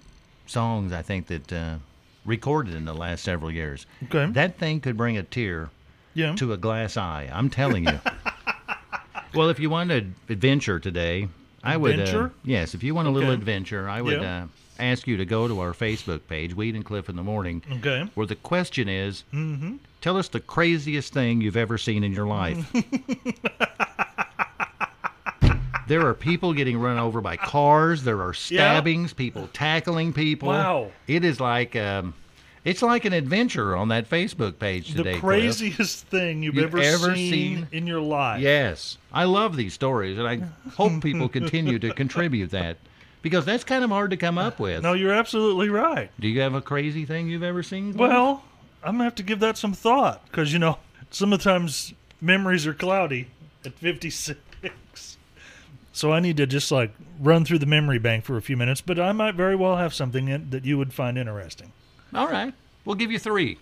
songs 0.48 0.92
I 0.92 1.04
think 1.04 1.28
that 1.28 1.54
uh, 1.54 1.76
recorded 2.26 2.74
in 2.74 2.86
the 2.86 2.96
last 2.96 3.24
several 3.24 3.52
years. 3.52 3.86
Okay. 4.06 4.32
That 4.32 4.58
thing 4.58 4.80
could 4.82 4.98
bring 4.98 5.18
a 5.18 5.24
tear 5.24 5.70
Yeah. 6.16 6.34
to 6.36 6.52
a 6.52 6.58
glass 6.58 6.98
eye. 6.98 7.30
I'm 7.32 7.50
telling 7.52 7.84
you. 7.86 8.00
well, 9.36 9.50
if 9.50 9.60
you 9.60 9.70
want 9.70 9.92
an 9.92 10.16
adventure 10.30 10.80
today, 10.80 11.28
I 11.64 11.78
would. 11.78 11.92
Uh, 12.00 12.02
Adventure? 12.02 12.32
yes, 12.44 12.74
if 12.74 12.82
you 12.82 12.96
want 12.96 13.08
a 13.08 13.12
little 13.12 13.32
adventure, 13.32 13.88
I 13.88 14.02
would 14.02 14.22
Yeah. 14.22 14.44
uh, 14.44 14.48
ask 14.80 15.08
you 15.08 15.18
to 15.18 15.26
go 15.26 15.48
to 15.48 15.60
our 15.60 15.74
Facebook 15.74 16.22
page, 16.28 16.56
Weed 16.56 16.76
and 16.76 16.86
Cliff 16.86 17.10
in 17.10 17.16
the 17.16 17.24
Morning, 17.24 17.62
Okay. 17.78 18.10
where 18.16 18.26
the 18.28 18.36
question 18.36 18.88
is, 18.90 19.24
tell 20.02 20.18
us 20.18 20.28
the 20.30 20.40
craziest 20.40 21.14
thing 21.14 21.42
you've 21.42 21.58
ever 21.58 21.78
seen 21.78 22.04
in 22.04 22.14
your 22.14 22.28
life. 22.28 22.72
there 25.88 26.06
are 26.06 26.14
people 26.14 26.54
getting 26.54 26.78
run 26.80 26.98
over 26.98 27.22
by 27.22 27.38
cars. 27.38 28.04
There 28.04 28.22
are 28.22 28.34
stabbings. 28.34 29.14
People 29.14 29.48
tackling 29.54 30.14
people. 30.14 30.50
Wow. 30.50 30.92
It 31.08 31.24
is 31.24 31.40
like. 31.40 31.76
Um, 31.76 32.14
it's 32.66 32.82
like 32.82 33.06
an 33.06 33.14
adventure 33.14 33.78
on 33.78 33.88
that 33.90 34.10
Facebook 34.10 34.60
page 34.60 34.90
The 34.92 34.98
today. 34.98 35.12
Cliff. 35.20 35.22
craziest 35.22 36.08
thing 36.08 36.44
you've, 36.44 36.56
You've 36.56 36.66
ever, 36.66 36.80
ever 36.80 37.16
seen, 37.16 37.32
seen? 37.32 37.68
in 37.72 37.88
your 37.88 38.02
life. 38.02 38.42
Yes, 38.42 38.98
I 39.14 39.24
love 39.24 39.56
these 39.56 39.74
stories, 39.74 40.18
and 40.18 40.28
I 40.28 40.42
hope 40.72 41.02
people 41.02 41.30
continue 41.30 41.80
to 41.80 41.94
contribute 41.94 42.52
that 42.52 42.76
because 43.22 43.46
that's 43.46 43.64
kind 43.64 43.84
of 43.84 43.90
hard 43.90 44.12
to 44.12 44.18
come 44.18 44.38
up 44.38 44.60
with. 44.60 44.84
No, 44.84 44.94
you're 44.94 45.14
absolutely 45.14 45.70
right. 45.70 46.10
Do 46.20 46.28
you 46.28 46.40
have 46.42 46.54
a 46.54 46.62
crazy 46.62 47.06
thing 47.06 47.28
you've 47.30 47.44
ever 47.44 47.64
seen? 47.64 47.94
Well, 47.94 48.44
I'm 48.84 48.94
gonna 48.96 49.04
have 49.06 49.16
to 49.16 49.24
give 49.24 49.40
that 49.42 49.58
some 49.58 49.74
thought 49.74 50.26
because 50.26 50.54
you 50.54 50.60
know 50.60 50.78
sometimes 51.12 51.94
memories 52.22 52.66
are 52.68 52.74
cloudy 52.74 53.28
at 53.66 53.74
56. 53.74 54.38
So 55.94 56.12
I 56.14 56.20
need 56.20 56.38
to 56.38 56.46
just 56.46 56.72
like 56.72 56.92
run 57.20 57.44
through 57.44 57.60
the 57.60 57.66
memory 57.66 57.98
bank 57.98 58.24
for 58.24 58.38
a 58.38 58.42
few 58.42 58.56
minutes, 58.56 58.82
but 58.82 59.00
I 59.00 59.12
might 59.14 59.34
very 59.36 59.56
well 59.56 59.78
have 59.78 59.94
something 59.94 60.50
that 60.52 60.64
you 60.64 60.78
would 60.78 60.94
find 60.94 61.18
interesting. 61.18 61.72
all 62.14 62.28
right, 62.28 62.54
we'll 62.86 62.96
give 62.96 63.12
you 63.12 63.18
three. 63.20 63.58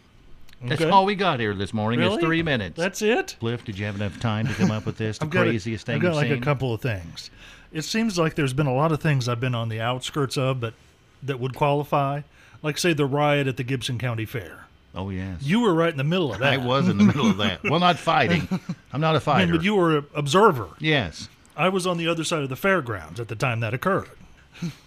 That's 0.61 0.81
Okay. 0.81 0.89
all 0.89 1.05
we 1.05 1.15
got 1.15 1.39
here 1.39 1.53
this 1.53 1.73
morning. 1.73 1.99
Really? 1.99 2.15
Is 2.15 2.21
three 2.21 2.41
minutes. 2.41 2.77
That's 2.77 3.01
it. 3.01 3.35
Cliff, 3.39 3.63
did 3.65 3.77
you 3.77 3.85
have 3.85 3.95
enough 3.95 4.19
time 4.19 4.47
to 4.47 4.53
come 4.53 4.71
up 4.71 4.85
with 4.85 4.97
this? 4.97 5.17
The 5.19 5.25
I've 5.25 5.31
a- 5.35 5.37
craziest 5.43 5.85
thing 5.85 5.95
I've 5.97 6.01
got 6.01 6.15
like 6.15 6.27
seen? 6.29 6.37
a 6.37 6.41
couple 6.41 6.73
of 6.73 6.81
things. 6.81 7.29
It 7.75 7.83
seems 7.83 8.17
like 8.17 8.35
there's 8.35 8.53
been 8.53 8.67
a 8.67 8.73
lot 8.73 8.91
of 8.93 9.01
things 9.01 9.27
I've 9.27 9.41
been 9.41 9.53
on 9.53 9.67
the 9.67 9.81
outskirts 9.81 10.37
of, 10.37 10.61
but 10.61 10.73
that 11.21 11.39
would 11.41 11.53
qualify. 11.55 12.21
Like 12.63 12.77
say 12.77 12.93
the 12.93 13.05
riot 13.05 13.47
at 13.47 13.57
the 13.57 13.63
Gibson 13.63 13.99
County 13.99 14.25
Fair. 14.25 14.65
Oh 14.95 15.09
yes, 15.09 15.41
You 15.43 15.59
were 15.59 15.73
right 15.73 15.91
in 15.91 15.97
the 15.97 16.05
middle 16.05 16.31
of 16.31 16.39
that. 16.39 16.53
I 16.53 16.57
was 16.57 16.87
in 16.87 16.97
the 16.97 17.03
middle 17.03 17.29
of 17.29 17.35
that. 17.37 17.61
Well, 17.63 17.81
not 17.81 17.99
fighting. 17.99 18.47
I'm 18.93 19.01
not 19.01 19.17
a 19.17 19.19
fighter. 19.19 19.47
mean, 19.47 19.57
but 19.57 19.65
you 19.65 19.75
were 19.75 19.97
an 19.97 20.05
observer. 20.15 20.69
yes, 20.79 21.27
I 21.57 21.67
was 21.67 21.85
on 21.85 21.97
the 21.97 22.07
other 22.07 22.23
side 22.23 22.43
of 22.43 22.49
the 22.49 22.55
fairgrounds 22.55 23.19
at 23.19 23.27
the 23.27 23.35
time 23.35 23.59
that 23.59 23.73
occurred. 23.73 24.09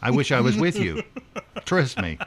I 0.00 0.10
wish 0.10 0.32
I 0.32 0.40
was 0.40 0.56
with 0.56 0.78
you. 0.78 1.02
Trust 1.66 2.00
me. 2.00 2.18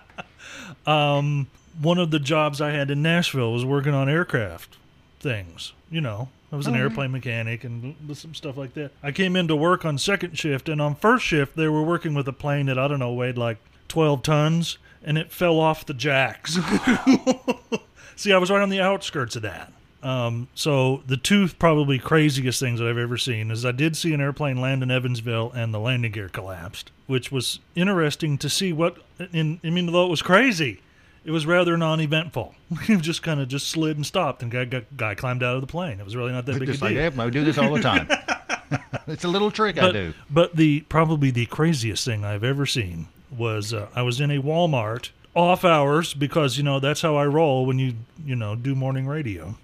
Um, 0.86 1.48
one 1.82 1.98
of 1.98 2.12
the 2.12 2.20
jobs 2.20 2.62
I 2.62 2.70
had 2.70 2.92
in 2.92 3.02
Nashville 3.02 3.52
was 3.52 3.66
working 3.66 3.94
on 3.96 4.08
aircraft 4.10 4.78
things. 5.20 5.74
You 5.90 6.02
know, 6.02 6.30
I 6.52 6.56
was 6.58 6.68
an 6.68 6.76
airplane 6.76 7.12
mechanic 7.12 7.64
and 7.64 7.96
some 8.14 8.34
stuff 8.34 8.58
like 8.58 8.74
that. 8.74 8.92
I 9.02 9.12
came 9.12 9.36
into 9.36 9.56
work 9.56 9.86
on 9.86 9.98
second 9.98 10.38
shift, 10.38 10.68
and 10.68 10.82
on 10.82 10.96
first 10.96 11.24
shift, 11.24 11.56
they 11.56 11.70
were 11.70 11.84
working 11.84 12.14
with 12.14 12.28
a 12.28 12.34
plane 12.34 12.66
that 12.66 12.78
I 12.78 12.88
don't 12.90 13.00
know 13.00 13.14
weighed 13.14 13.38
like 13.38 13.58
12 13.88 14.22
tons, 14.22 14.78
and 15.04 15.18
it 15.18 15.32
fell 15.32 15.60
off 15.60 15.86
the 15.86 15.94
jacks. 15.94 16.58
See, 18.16 18.34
I 18.34 18.38
was 18.38 18.52
right 18.52 18.62
on 18.62 18.70
the 18.70 18.82
outskirts 18.82 19.36
of 19.38 19.44
that. 19.44 19.72
Um, 20.04 20.48
so 20.56 21.04
the 21.06 21.18
two 21.18 21.48
probably 21.48 22.00
craziest 22.00 22.60
things 22.60 22.80
that 22.80 22.88
I've 22.88 22.98
ever 22.98 23.18
seen 23.18 23.52
is 23.52 23.66
I 23.66 23.72
did 23.72 23.96
see 23.96 24.14
an 24.14 24.22
airplane 24.22 24.60
land 24.60 24.84
in 24.84 24.90
Evansville 24.90 25.52
and 25.54 25.74
the 25.74 25.80
landing 25.80 26.12
gear 26.12 26.28
collapsed, 26.28 26.92
which 27.08 27.32
was 27.32 27.60
interesting 27.76 28.38
to 28.40 28.50
see. 28.50 28.74
What 28.74 28.98
in 29.32 29.60
I 29.64 29.70
mean, 29.70 29.92
though 29.92 30.06
it 30.06 30.10
was 30.10 30.22
crazy, 30.24 30.82
it 31.24 31.32
was 31.32 31.46
rather 31.46 31.78
non-eventful. 31.78 32.56
it 32.88 33.02
just 33.02 33.24
kind 33.24 33.40
of 33.40 33.48
just 33.48 33.68
slid 33.68 33.96
and 33.98 34.06
stopped, 34.06 34.42
and 34.42 34.52
guy, 34.52 34.66
guy 34.66 34.86
guy 34.96 35.16
climbed 35.16 35.44
out 35.44 35.56
of 35.56 35.62
the 35.62 35.68
plane. 35.68 36.00
It 36.00 36.06
was 36.06 36.16
really 36.16 36.32
not 36.32 36.46
that 36.46 36.60
big 36.60 36.68
Just 36.68 36.82
a 36.82 36.86
like 36.86 36.94
deal. 36.96 37.12
that, 37.12 37.20
I 37.20 37.30
do 37.30 37.44
this 37.44 37.58
all 37.58 37.74
the 37.74 37.82
time. 37.82 38.08
it's 39.08 39.24
a 39.24 39.28
little 39.28 39.52
trick 39.52 39.78
I 39.78 39.82
but, 39.82 39.92
do. 39.92 40.14
but 40.30 40.56
the 40.56 40.82
probably 40.82 41.32
the 41.32 41.46
craziest 41.48 42.06
thing 42.06 42.24
I've 42.26 42.44
ever 42.44 42.66
seen 42.66 43.08
was 43.36 43.74
uh, 43.74 43.88
I 43.96 44.02
was 44.02 44.20
in 44.20 44.32
a 44.32 44.42
Walmart 44.42 45.10
off 45.34 45.64
hours 45.64 46.14
because 46.14 46.58
you 46.58 46.64
know 46.64 46.80
that's 46.80 47.02
how 47.02 47.16
I 47.16 47.26
roll 47.26 47.66
when 47.66 47.80
you 47.80 47.94
you 48.26 48.36
know 48.36 48.56
do 48.56 48.76
morning 48.76 49.08
radio, 49.08 49.56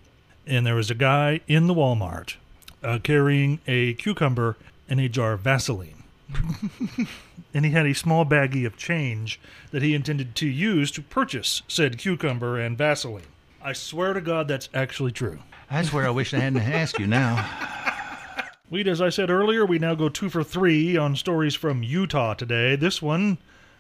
and 0.46 0.66
there 0.66 0.76
was 0.76 0.92
a 0.92 0.96
guy 0.96 1.42
in 1.48 1.68
the 1.68 1.74
Walmart 1.74 2.36
uh, 2.84 3.00
carrying 3.04 3.60
a 3.68 3.94
cucumber 3.96 4.58
and 4.90 5.00
a 5.00 5.10
jar 5.10 5.34
of 5.34 5.42
Vaseline. 5.42 5.97
and 7.54 7.66
he 7.66 7.72
had 7.72 7.86
a 7.86 7.94
small 7.94 8.26
baggie 8.26 8.66
of 8.66 8.78
change 8.78 9.40
that 9.72 9.82
he 9.82 9.96
intended 9.96 10.36
to 10.36 10.48
use 10.48 10.92
to 10.92 11.02
purchase 11.02 11.62
said 11.68 11.98
cucumber 11.98 12.60
and 12.60 12.78
Vaseline. 12.78 13.24
I 13.62 13.74
swear 13.74 14.14
to 14.14 14.22
God, 14.22 14.48
that's 14.48 14.70
actually 14.74 15.12
true. 15.12 15.40
That's 15.70 15.92
where 15.92 16.06
I 16.06 16.12
wish 16.12 16.34
I 16.34 16.40
hadn't 16.40 16.62
asked 16.62 17.00
you 17.00 17.08
now. 17.08 17.46
Weed, 18.70 18.88
as 18.88 19.02
I 19.02 19.10
said 19.10 19.30
earlier, 19.30 19.66
we 19.66 19.80
now 19.80 19.96
go 19.96 20.10
two 20.10 20.30
for 20.30 20.44
three 20.44 20.98
on 20.98 21.16
stories 21.16 21.56
from 21.56 21.84
Utah 21.84 22.34
today. 22.34 22.76
This 22.76 23.02
one, 23.02 23.38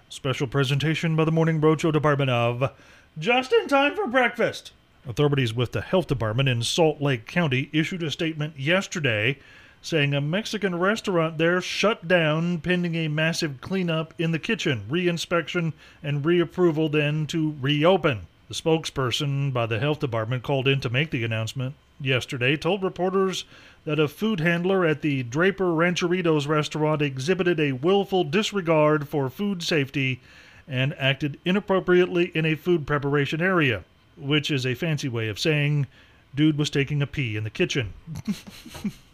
special 0.10 0.48
presentation 0.48 1.16
by 1.16 1.26
the 1.26 1.32
Morning 1.32 1.60
Roadshow 1.60 1.92
Department 1.92 2.30
of 2.30 2.72
Just 3.18 3.52
in 3.52 3.68
Time 3.68 3.96
for 3.96 4.08
Breakfast. 4.08 4.72
Authorities 5.06 5.54
with 5.54 5.74
the 5.74 5.82
Health 5.82 6.08
Department 6.08 6.50
in 6.50 6.64
Salt 6.64 7.02
Lake 7.02 7.26
County 7.28 7.70
issued 7.74 8.04
a 8.04 8.12
statement 8.12 8.60
yesterday 8.60 9.40
saying 9.88 10.14
a 10.14 10.20
Mexican 10.20 10.78
restaurant 10.78 11.38
there 11.38 11.62
shut 11.62 12.10
down 12.10 12.60
pending 12.60 12.94
a 12.96 13.08
massive 13.08 13.62
cleanup 13.62 14.14
in 14.20 14.32
the 14.32 14.40
kitchen, 14.40 14.84
reinspection, 14.90 15.72
and 16.04 16.26
reapproval 16.26 16.92
then 16.92 17.26
to 17.26 17.56
reopen. 17.62 18.28
The 18.50 18.54
spokesperson 18.54 19.54
by 19.54 19.66
the 19.66 19.80
health 19.80 20.00
department 20.00 20.44
called 20.44 20.68
in 20.68 20.82
to 20.82 20.90
make 20.90 21.12
the 21.12 21.24
announcement 21.24 21.76
yesterday 22.02 22.58
told 22.58 22.84
reporters 22.84 23.46
that 23.86 24.00
a 24.00 24.10
food 24.10 24.42
handler 24.42 24.86
at 24.86 25.02
the 25.02 25.24
Draper 25.24 25.72
Rancheritos 25.72 26.48
restaurant 26.48 27.02
exhibited 27.02 27.58
a 27.58 27.72
willful 27.72 28.26
disregard 28.26 29.08
for 29.08 29.30
food 29.30 29.64
safety 29.64 30.20
and 30.68 30.94
acted 31.00 31.40
inappropriately 31.46 32.26
in 32.36 32.46
a 32.46 32.56
food 32.56 32.86
preparation 32.86 33.42
area, 33.42 33.86
which 34.18 34.52
is 34.52 34.66
a 34.66 34.76
fancy 34.76 35.08
way 35.08 35.30
of 35.30 35.40
saying 35.40 35.88
dude 36.36 36.58
was 36.58 36.70
taking 36.70 37.02
a 37.02 37.08
pee 37.08 37.38
in 37.38 37.46
the 37.46 37.50
kitchen. 37.50 37.94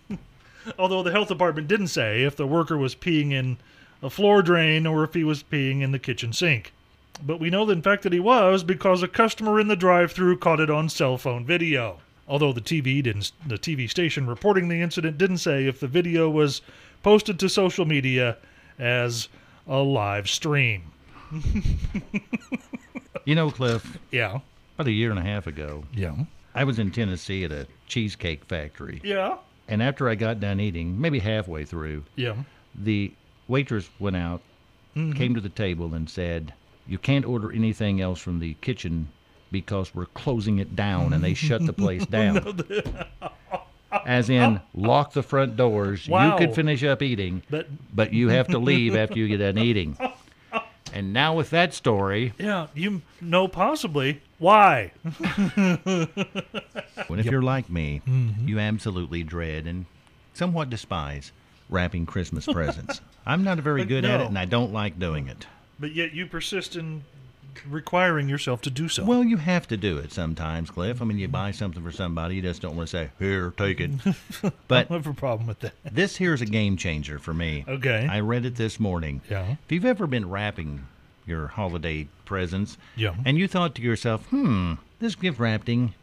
Although 0.79 1.03
the 1.03 1.11
health 1.11 1.27
department 1.27 1.67
didn't 1.67 1.87
say 1.87 2.23
if 2.23 2.35
the 2.35 2.47
worker 2.47 2.77
was 2.77 2.95
peeing 2.95 3.31
in 3.31 3.57
a 4.01 4.09
floor 4.09 4.41
drain 4.41 4.85
or 4.87 5.03
if 5.03 5.13
he 5.13 5.23
was 5.23 5.43
peeing 5.43 5.81
in 5.81 5.91
the 5.91 5.99
kitchen 5.99 6.33
sink. 6.33 6.73
But 7.25 7.39
we 7.39 7.49
know, 7.49 7.69
in 7.69 7.81
fact, 7.81 8.03
that 8.03 8.13
he 8.13 8.19
was 8.19 8.63
because 8.63 9.03
a 9.03 9.07
customer 9.07 9.59
in 9.59 9.67
the 9.67 9.75
drive-through 9.75 10.37
caught 10.39 10.59
it 10.59 10.69
on 10.69 10.89
cell 10.89 11.17
phone 11.17 11.45
video. 11.45 11.99
Although 12.27 12.53
the 12.53 12.61
TV 12.61 13.03
didn't, 13.03 13.31
the 13.45 13.57
TV 13.57 13.89
station 13.89 14.25
reporting 14.27 14.67
the 14.67 14.81
incident 14.81 15.17
didn't 15.17 15.37
say 15.39 15.65
if 15.67 15.79
the 15.79 15.87
video 15.87 16.29
was 16.29 16.61
posted 17.03 17.37
to 17.39 17.49
social 17.49 17.85
media 17.85 18.37
as 18.79 19.27
a 19.67 19.77
live 19.77 20.29
stream. 20.29 20.83
You 23.25 23.35
know, 23.35 23.49
Cliff, 23.51 23.97
Yeah, 24.11 24.39
about 24.75 24.87
a 24.87 24.91
year 24.91 25.09
and 25.09 25.19
a 25.19 25.23
half 25.23 25.47
ago, 25.47 25.85
yeah, 25.93 26.13
I 26.53 26.65
was 26.65 26.77
in 26.77 26.91
Tennessee 26.91 27.45
at 27.45 27.53
a 27.53 27.67
cheesecake 27.87 28.43
factory. 28.45 28.99
yeah, 29.01 29.37
And 29.67 29.81
after 29.81 30.09
I 30.09 30.15
got 30.15 30.39
done 30.39 30.59
eating, 30.59 30.99
maybe 30.99 31.19
halfway 31.19 31.65
through, 31.65 32.03
yeah. 32.15 32.35
the 32.75 33.13
waitress 33.47 33.89
went 33.99 34.15
out, 34.15 34.41
mm-hmm. 34.95 35.17
came 35.17 35.35
to 35.35 35.41
the 35.41 35.49
table, 35.49 35.93
and 35.93 36.09
said, 36.09 36.53
You 36.87 36.97
can't 36.97 37.25
order 37.25 37.51
anything 37.51 38.01
else 38.01 38.19
from 38.19 38.39
the 38.39 38.55
kitchen 38.55 39.09
because 39.51 39.95
we're 39.95 40.07
closing 40.07 40.59
it 40.59 40.75
down. 40.75 41.13
And 41.13 41.23
they 41.23 41.33
shut 41.33 41.65
the 41.65 41.73
place 41.73 42.05
down. 42.07 42.61
As 44.05 44.29
in, 44.29 44.59
lock 44.73 45.13
the 45.13 45.23
front 45.23 45.55
doors. 45.55 46.09
Wow. 46.09 46.31
You 46.31 46.37
could 46.37 46.55
finish 46.55 46.83
up 46.83 47.01
eating, 47.01 47.43
But 47.49 47.67
but 47.95 48.11
you 48.11 48.29
have 48.29 48.47
to 48.49 48.57
leave 48.71 48.95
after 48.95 49.19
you 49.19 49.27
get 49.27 49.37
done 49.37 49.57
eating. 49.63 49.97
And 50.91 51.11
now, 51.11 51.35
with 51.35 51.49
that 51.49 51.73
story, 51.73 52.33
yeah, 52.37 52.67
you 52.75 53.01
know 53.19 53.47
possibly 53.47 54.21
why. 54.43 54.91
Well, 57.09 57.19
if 57.19 57.25
you're 57.25 57.41
like 57.41 57.69
me, 57.69 58.01
mm-hmm. 58.07 58.47
you 58.47 58.59
absolutely 58.59 59.23
dread 59.23 59.67
and 59.67 59.85
somewhat 60.33 60.69
despise 60.69 61.31
wrapping 61.69 62.05
Christmas 62.05 62.45
presents. 62.45 63.01
I'm 63.25 63.43
not 63.43 63.59
very 63.59 63.81
But 63.81 63.87
good 63.89 64.05
at 64.05 64.21
it, 64.21 64.27
and 64.27 64.37
I 64.37 64.45
don't 64.45 64.71
like 64.73 64.99
doing 64.99 65.27
it. 65.27 65.45
But 65.79 65.93
yet 65.93 66.13
you 66.13 66.25
persist 66.25 66.75
in 66.75 67.03
requiring 67.67 68.29
yourself 68.29 68.61
to 68.61 68.69
do 68.69 68.87
so. 68.89 69.03
Well, 69.03 69.23
you 69.23 69.37
have 69.37 69.67
to 69.67 69.77
do 69.77 69.97
it 69.97 70.11
sometimes, 70.11 70.69
Cliff. 70.69 71.01
I 71.01 71.05
mean, 71.05 71.19
you 71.19 71.27
buy 71.27 71.51
something 71.51 71.83
for 71.83 71.91
somebody, 71.91 72.35
you 72.35 72.41
just 72.41 72.61
don't 72.61 72.75
want 72.75 72.89
to 72.89 72.97
say, 72.97 73.09
"Here, 73.19 73.53
take 73.57 73.79
it." 73.79 73.91
I 74.43 74.51
But 74.67 74.89
don't 74.89 75.03
have 75.03 75.07
a 75.07 75.13
problem 75.13 75.47
with 75.47 75.59
that. 75.59 75.73
this 75.91 76.15
here's 76.17 76.41
a 76.41 76.45
game 76.45 76.77
changer 76.77 77.19
for 77.19 77.33
me. 77.33 77.65
Okay. 77.67 78.07
I 78.09 78.19
read 78.21 78.45
it 78.45 78.55
this 78.55 78.79
morning. 78.79 79.21
Yeah. 79.29 79.55
If 79.65 79.71
you've 79.71 79.85
ever 79.85 80.07
been 80.07 80.29
wrapping 80.29 80.87
your 81.25 81.47
holiday 81.47 82.07
presents, 82.25 82.77
Yeah. 82.95 83.15
and 83.25 83.37
you 83.37 83.47
thought 83.47 83.75
to 83.75 83.81
yourself, 83.81 84.25
"Hmm, 84.27 84.73
this 84.99 85.15
gift 85.15 85.39
wrapping 85.39 85.93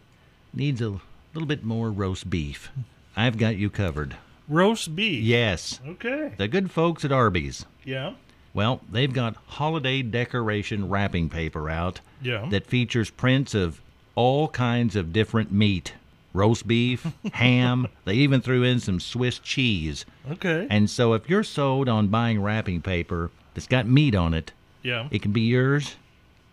needs 0.54 0.80
a 0.80 1.00
little 1.34 1.46
bit 1.46 1.64
more 1.64 1.90
roast 1.90 2.28
beef," 2.30 2.70
I've 3.16 3.38
got 3.38 3.56
you 3.56 3.70
covered. 3.70 4.16
Roast 4.48 4.96
beef. 4.96 5.22
Yes. 5.22 5.80
Okay. 5.86 6.32
The 6.36 6.48
good 6.48 6.70
folks 6.70 7.04
at 7.04 7.12
Arby's. 7.12 7.64
Yeah. 7.84 8.14
Well, 8.52 8.80
they've 8.90 9.12
got 9.12 9.36
holiday 9.46 10.02
decoration 10.02 10.88
wrapping 10.88 11.28
paper 11.28 11.70
out 11.70 12.00
Yeah. 12.20 12.46
that 12.50 12.66
features 12.66 13.10
prints 13.10 13.54
of 13.54 13.80
all 14.16 14.48
kinds 14.48 14.96
of 14.96 15.12
different 15.12 15.52
meat 15.52 15.94
roast 16.32 16.66
beef, 16.68 17.06
ham. 17.32 17.88
They 18.04 18.14
even 18.14 18.40
threw 18.40 18.62
in 18.62 18.78
some 18.80 19.00
Swiss 19.00 19.38
cheese. 19.40 20.04
Okay. 20.30 20.66
And 20.70 20.88
so, 20.90 21.12
if 21.14 21.28
you're 21.28 21.42
sold 21.44 21.88
on 21.88 22.06
buying 22.08 22.40
wrapping 22.40 22.82
paper 22.82 23.30
that's 23.54 23.66
got 23.66 23.86
meat 23.88 24.14
on 24.14 24.32
it, 24.34 24.52
yeah. 24.82 25.08
it 25.10 25.22
can 25.22 25.32
be 25.32 25.42
yours 25.42 25.96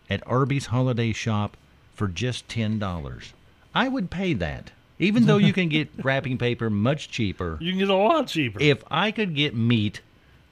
at 0.10 0.26
Arby's 0.28 0.68
Holiday 0.68 1.14
Shop 1.14 1.58
for 1.94 2.08
just 2.08 2.48
$10. 2.48 3.32
I 3.74 3.88
would 3.88 4.10
pay 4.10 4.34
that, 4.34 4.72
even 5.00 5.26
though 5.26 5.38
you 5.38 5.54
can 5.54 5.70
get 5.70 5.90
wrapping 6.04 6.38
paper 6.38 6.70
much 6.70 7.10
cheaper. 7.10 7.58
You 7.60 7.72
can 7.72 7.80
get 7.80 7.90
a 7.90 7.96
lot 7.96 8.28
cheaper. 8.28 8.60
If 8.62 8.84
I 8.90 9.12
could 9.12 9.36
get 9.36 9.56
meat 9.56 10.02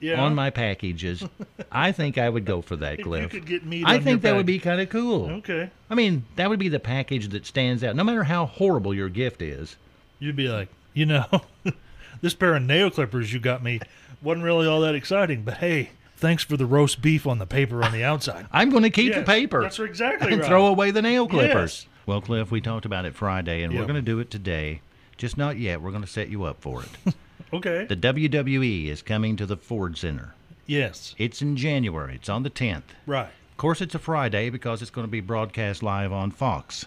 yeah. 0.00 0.20
on 0.20 0.34
my 0.34 0.50
packages, 0.50 1.24
I 1.72 1.92
think 1.92 2.18
I 2.18 2.28
would 2.28 2.44
go 2.44 2.62
for 2.62 2.76
that, 2.76 2.94
If 2.94 2.98
you 2.98 3.04
Cliff. 3.04 3.30
could 3.30 3.46
get 3.46 3.64
meat 3.64 3.84
I 3.86 3.98
think 3.98 4.22
that 4.22 4.34
would 4.34 4.46
be 4.46 4.58
kind 4.58 4.80
of 4.80 4.88
cool. 4.90 5.30
Okay. 5.30 5.70
I 5.90 5.94
mean, 5.94 6.24
that 6.36 6.48
would 6.50 6.58
be 6.58 6.68
the 6.68 6.80
package 6.80 7.28
that 7.28 7.46
stands 7.46 7.82
out, 7.82 7.96
no 7.96 8.04
matter 8.04 8.24
how 8.24 8.46
horrible 8.46 8.94
your 8.94 9.08
gift 9.08 9.42
is. 9.42 9.76
You'd 10.18 10.36
be 10.36 10.48
like, 10.48 10.68
you 10.94 11.06
know, 11.06 11.26
this 12.20 12.34
pair 12.34 12.54
of 12.54 12.62
nail 12.62 12.90
clippers 12.90 13.32
you 13.32 13.40
got 13.40 13.62
me 13.62 13.80
wasn't 14.22 14.44
really 14.44 14.66
all 14.66 14.80
that 14.80 14.94
exciting, 14.94 15.42
but 15.42 15.58
hey, 15.58 15.90
thanks 16.16 16.42
for 16.42 16.56
the 16.56 16.66
roast 16.66 17.00
beef 17.02 17.26
on 17.26 17.38
the 17.38 17.46
paper 17.46 17.82
on 17.82 17.92
the 17.92 18.02
outside. 18.04 18.46
I'm 18.52 18.70
going 18.70 18.82
to 18.82 18.90
keep 18.90 19.12
the 19.12 19.20
Yes, 19.20 19.26
paper 19.26 19.62
That's 19.62 19.78
exactly 19.78 20.32
and 20.32 20.40
right. 20.40 20.48
throw 20.48 20.66
away 20.66 20.90
the 20.90 21.02
nail 21.02 21.28
clippers. 21.28 21.82
Yes. 21.86 21.86
Well, 22.06 22.20
Cliff, 22.20 22.50
we 22.50 22.60
talked 22.60 22.84
about 22.86 23.04
it 23.04 23.14
Friday, 23.14 23.62
and 23.62 23.72
Yeah. 23.72 23.80
we're 23.80 23.86
going 23.86 23.96
to 23.96 24.02
do 24.02 24.18
it 24.20 24.30
today. 24.30 24.80
Just 25.16 25.36
not 25.36 25.58
yet. 25.58 25.80
We're 25.80 25.90
going 25.90 26.02
to 26.04 26.08
set 26.08 26.28
you 26.28 26.44
up 26.44 26.60
for 26.60 26.82
it. 26.82 27.14
Okay. 27.52 27.84
the 27.88 27.96
WWE 27.96 28.88
is 28.88 29.02
coming 29.02 29.36
to 29.36 29.46
the 29.46 29.56
Ford 29.56 29.96
Center. 29.96 30.34
yes. 30.66 31.14
It's 31.16 31.40
in 31.40 31.56
January. 31.56 32.16
It's 32.16 32.28
on 32.28 32.42
the 32.42 32.50
10th. 32.50 32.82
Right. 33.06 33.28
Of 33.52 33.56
course, 33.56 33.80
it's 33.80 33.94
a 33.94 34.00
Friday 34.00 34.50
because 34.50 34.82
it's 34.82 34.90
going 34.90 35.06
to 35.06 35.10
be 35.10 35.20
broadcast 35.20 35.80
live 35.80 36.12
on 36.12 36.32
Fox. 36.32 36.86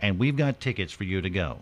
And 0.00 0.18
we've 0.18 0.36
got 0.36 0.60
tickets 0.60 0.94
for 0.94 1.04
you 1.04 1.20
to 1.20 1.28
go. 1.28 1.58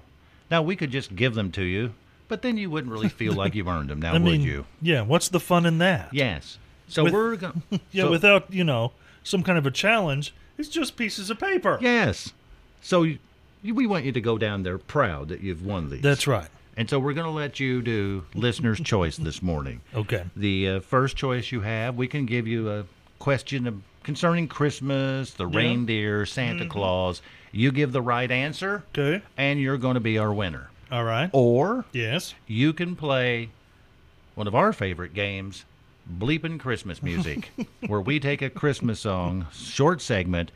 Now, 0.49 0.63
we 0.63 0.77
could 0.77 0.93
just 0.93 1.17
give 1.17 1.35
them 1.35 1.51
to 1.53 1.63
you, 1.65 1.93
but 2.29 2.43
then 2.43 2.57
you 2.57 2.71
wouldn't 2.71 2.93
really 2.93 3.09
feel 3.09 3.33
like 3.35 3.55
you've 3.57 3.69
earned 3.69 3.91
them, 3.91 4.01
now 4.01 4.13
I 4.15 4.19
mean, 4.19 4.25
would 4.41 4.43
you? 4.43 4.65
yeah. 4.81 5.03
What's 5.03 5.29
the 5.29 5.41
fun 5.41 5.67
in 5.67 5.79
that? 5.79 6.09
Yes. 6.13 6.59
So 6.89 7.05
With- 7.05 7.13
we're 7.13 7.37
going 7.37 7.63
Yeah. 7.93 8.09
without 8.09 8.53
you 8.53 8.65
know 8.65 8.93
some 9.23 9.43
kind 9.43 9.59
of 9.59 9.67
a 9.67 9.71
challenge, 9.71 10.35
it's 10.59 10.69
just 10.69 10.97
pieces 10.97 11.31
of 11.31 11.39
paper. 11.39 11.79
Yes. 11.81 12.33
So 12.83 13.03
you, 13.05 13.19
we 13.63 13.87
want 13.87 14.05
you 14.05 14.13
to 14.13 14.21
go 14.21 14.37
down 14.39 14.63
there 14.63 14.77
proud 14.79 15.29
that 15.29 15.41
you've 15.41 15.65
won 15.65 15.89
these. 15.91 16.03
That's 16.03 16.27
right. 16.27 16.49
And 16.77 16.91
so 16.91 16.99
we're 16.99 17.15
going 17.15 17.27
to 17.27 17.31
let 17.33 17.59
you 17.61 17.81
do 17.81 18.25
listener's 18.35 18.81
choice 18.85 19.17
this 19.17 19.41
morning. 19.43 19.81
Okay. 19.95 20.25
The 20.37 20.69
uh, 20.69 20.81
first 20.81 21.17
choice 21.17 21.51
you 21.53 21.61
have, 21.63 21.95
we 21.97 22.07
can 22.09 22.27
give 22.27 22.47
you 22.47 22.69
a 22.71 22.85
question 23.19 23.67
of, 23.67 23.81
concerning 24.03 24.49
Christmas, 24.49 25.31
the 25.33 25.49
Yeah. 25.49 25.57
reindeer, 25.57 26.27
Santa 26.27 26.67
Claus. 26.67 27.23
You 27.53 27.73
give 27.73 27.93
the 27.93 28.03
right 28.03 28.31
answer, 28.31 28.83
Okay. 28.97 29.23
and 29.39 29.59
you're 29.61 29.79
going 29.79 29.95
to 29.95 30.01
be 30.01 30.19
our 30.19 30.33
winner. 30.35 30.69
All 30.93 31.05
right. 31.05 31.31
Or 31.33 31.85
Yes. 31.93 32.35
you 32.47 32.73
can 32.75 32.97
play 32.97 33.49
one 34.35 34.47
of 34.49 34.55
our 34.55 34.73
favorite 34.75 35.15
games, 35.15 35.65
Bleeping 36.11 36.59
Christmas 36.61 37.03
Music, 37.03 37.51
where 37.87 38.01
we 38.01 38.21
take 38.21 38.43
a 38.43 38.51
Christmas 38.51 39.01
song, 39.01 39.47
short 39.53 40.01
segment, 40.03 40.51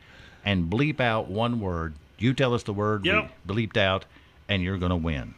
and 0.45 0.69
bleep 0.69 0.99
out 0.99 1.29
one 1.29 1.59
word. 1.59 1.95
You 2.17 2.33
tell 2.33 2.53
us 2.53 2.63
the 2.63 2.73
word 2.73 3.05
Yep. 3.05 3.31
we 3.47 3.55
bleeped 3.67 3.77
out, 3.77 4.05
and 4.47 4.61
you're 4.61 4.77
going 4.77 4.89
to 4.91 4.95
win. 4.95 5.33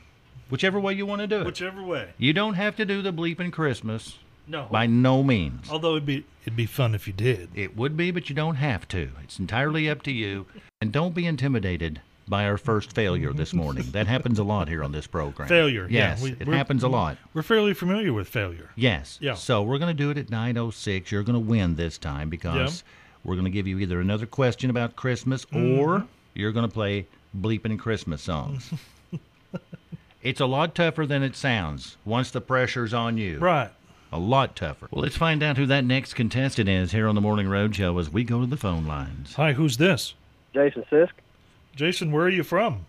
Whichever 0.49 0.79
way 0.79 0.93
you 0.93 1.05
want 1.05 1.21
to 1.21 1.27
do 1.27 1.39
it. 1.41 1.45
Whichever 1.45 1.81
way. 1.83 2.09
You 2.17 2.33
don't 2.33 2.55
have 2.55 2.75
to 2.75 2.85
do 2.85 3.01
the 3.01 3.13
bleeping 3.13 3.53
Christmas 3.53 4.17
No. 4.47 4.67
by 4.69 4.85
no 4.85 5.23
means. 5.23 5.69
Although 5.69 5.91
it'd 5.91 6.05
be 6.05 6.25
it'd 6.41 6.57
be 6.57 6.65
fun 6.65 6.93
if 6.93 7.07
you 7.07 7.13
did. 7.13 7.49
It 7.55 7.77
would 7.77 7.95
be, 7.95 8.11
but 8.11 8.27
you 8.29 8.35
don't 8.35 8.55
have 8.55 8.87
to. 8.89 9.11
It's 9.23 9.39
entirely 9.39 9.89
up 9.89 10.01
to 10.03 10.11
you. 10.11 10.45
And 10.81 10.91
don't 10.91 11.15
be 11.15 11.25
intimidated 11.25 12.01
by 12.27 12.45
our 12.45 12.57
first 12.57 12.93
failure 12.93 13.33
this 13.33 13.53
morning. 13.53 13.85
That 13.91 14.07
happens 14.07 14.39
a 14.39 14.43
lot 14.43 14.67
here 14.69 14.83
on 14.83 14.91
this 14.91 15.07
program. 15.07 15.49
Failure, 15.49 15.87
yeah, 15.89 16.11
Yes, 16.11 16.21
we- 16.21 16.31
it 16.39 16.47
happens 16.47 16.83
a 16.83 16.87
lot. 16.87 17.17
We're 17.33 17.41
fairly 17.41 17.73
familiar 17.73 18.13
with 18.13 18.27
failure. 18.29 18.69
Yes. 18.75 19.17
Yeah. 19.21 19.33
So 19.33 19.63
we're 19.63 19.79
going 19.79 19.95
to 19.95 20.03
do 20.03 20.09
it 20.11 20.17
at 20.17 20.27
9:06. 20.27 21.11
You're 21.11 21.23
going 21.23 21.33
to 21.33 21.39
win 21.39 21.75
this 21.75 21.97
time 21.97 22.29
because 22.29 22.83
we're 23.23 23.35
going 23.35 23.45
to 23.45 23.51
give 23.51 23.67
you 23.67 23.79
either 23.79 23.99
another 23.99 24.25
question 24.25 24.69
about 24.69 24.95
Christmas 24.95 25.45
Mm-hmm. 25.45 25.79
or 25.79 26.05
you're 26.33 26.51
going 26.53 26.67
to 26.67 26.73
play 26.73 27.07
bleeping 27.37 27.77
Christmas 27.77 28.21
songs. 28.21 28.71
it's 30.21 30.39
a 30.39 30.45
lot 30.45 30.75
tougher 30.75 31.05
than 31.05 31.23
it 31.23 31.35
sounds 31.35 31.97
once 32.05 32.31
the 32.31 32.41
pressure's 32.41 32.93
on 32.93 33.17
you. 33.17 33.39
Right. 33.39 33.71
A 34.13 34.19
lot 34.19 34.55
tougher. 34.55 34.87
Well, 34.91 35.03
let's 35.03 35.15
find 35.17 35.41
out 35.41 35.57
who 35.57 35.65
that 35.67 35.85
next 35.85 36.13
contestant 36.15 36.67
is 36.67 36.91
here 36.91 37.07
on 37.07 37.15
the 37.15 37.21
Morning 37.21 37.47
Road 37.47 37.75
Show 37.75 37.97
as 37.97 38.09
we 38.09 38.23
go 38.25 38.41
to 38.41 38.45
the 38.47 38.57
phone 38.57 38.85
lines. 38.85 39.33
Hi, 39.35 39.53
who's 39.53 39.77
this? 39.77 40.13
Jason 40.53 40.83
Sisk, 40.91 41.11
Jason, 41.75 42.11
where 42.11 42.25
are 42.25 42.29
you 42.29 42.43
from? 42.43 42.85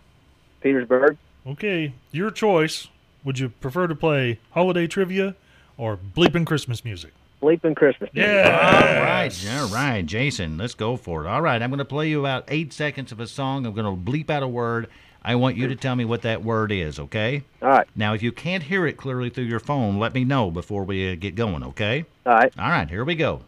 Petersburg. 0.60 1.16
Okay, 1.46 1.94
your 2.10 2.30
choice. 2.30 2.88
Would 3.24 3.38
you 3.38 3.50
prefer 3.50 3.86
to 3.86 3.94
play 3.94 4.40
holiday 4.50 4.86
trivia 4.86 5.34
or 5.76 5.96
bleeping 5.96 6.46
Christmas 6.46 6.84
music? 6.84 7.12
Bleeping 7.40 7.74
Christmas. 7.74 8.10
music. 8.12 8.28
Yeah. 8.28 8.48
All 8.48 9.02
right, 9.02 9.48
all 9.50 9.68
right, 9.68 10.06
Jason, 10.06 10.58
let's 10.58 10.74
go 10.74 10.96
for 10.96 11.24
it. 11.24 11.28
All 11.28 11.42
right, 11.42 11.60
I'm 11.60 11.70
going 11.70 11.78
to 11.78 11.84
play 11.84 12.08
you 12.08 12.20
about 12.20 12.44
eight 12.48 12.72
seconds 12.72 13.10
of 13.12 13.20
a 13.20 13.26
song. 13.26 13.66
I'm 13.66 13.74
going 13.74 13.84
to 13.84 14.10
bleep 14.10 14.30
out 14.30 14.42
a 14.42 14.48
word. 14.48 14.88
I 15.24 15.36
want 15.36 15.56
you 15.56 15.68
to 15.68 15.76
tell 15.76 15.94
me 15.94 16.04
what 16.04 16.22
that 16.22 16.42
word 16.42 16.72
is, 16.72 16.98
okay? 16.98 17.44
All 17.60 17.68
right. 17.68 17.86
Now, 17.94 18.12
if 18.14 18.22
you 18.24 18.32
can't 18.32 18.64
hear 18.64 18.86
it 18.86 18.96
clearly 18.96 19.30
through 19.30 19.44
your 19.44 19.60
phone, 19.60 19.98
let 20.00 20.14
me 20.14 20.24
know 20.24 20.50
before 20.50 20.82
we 20.82 21.12
uh, 21.12 21.14
get 21.14 21.36
going, 21.36 21.62
okay? 21.62 22.04
All 22.26 22.32
right. 22.32 22.52
All 22.58 22.68
right, 22.68 22.90
here 22.90 23.04
we 23.04 23.14
go. 23.14 23.42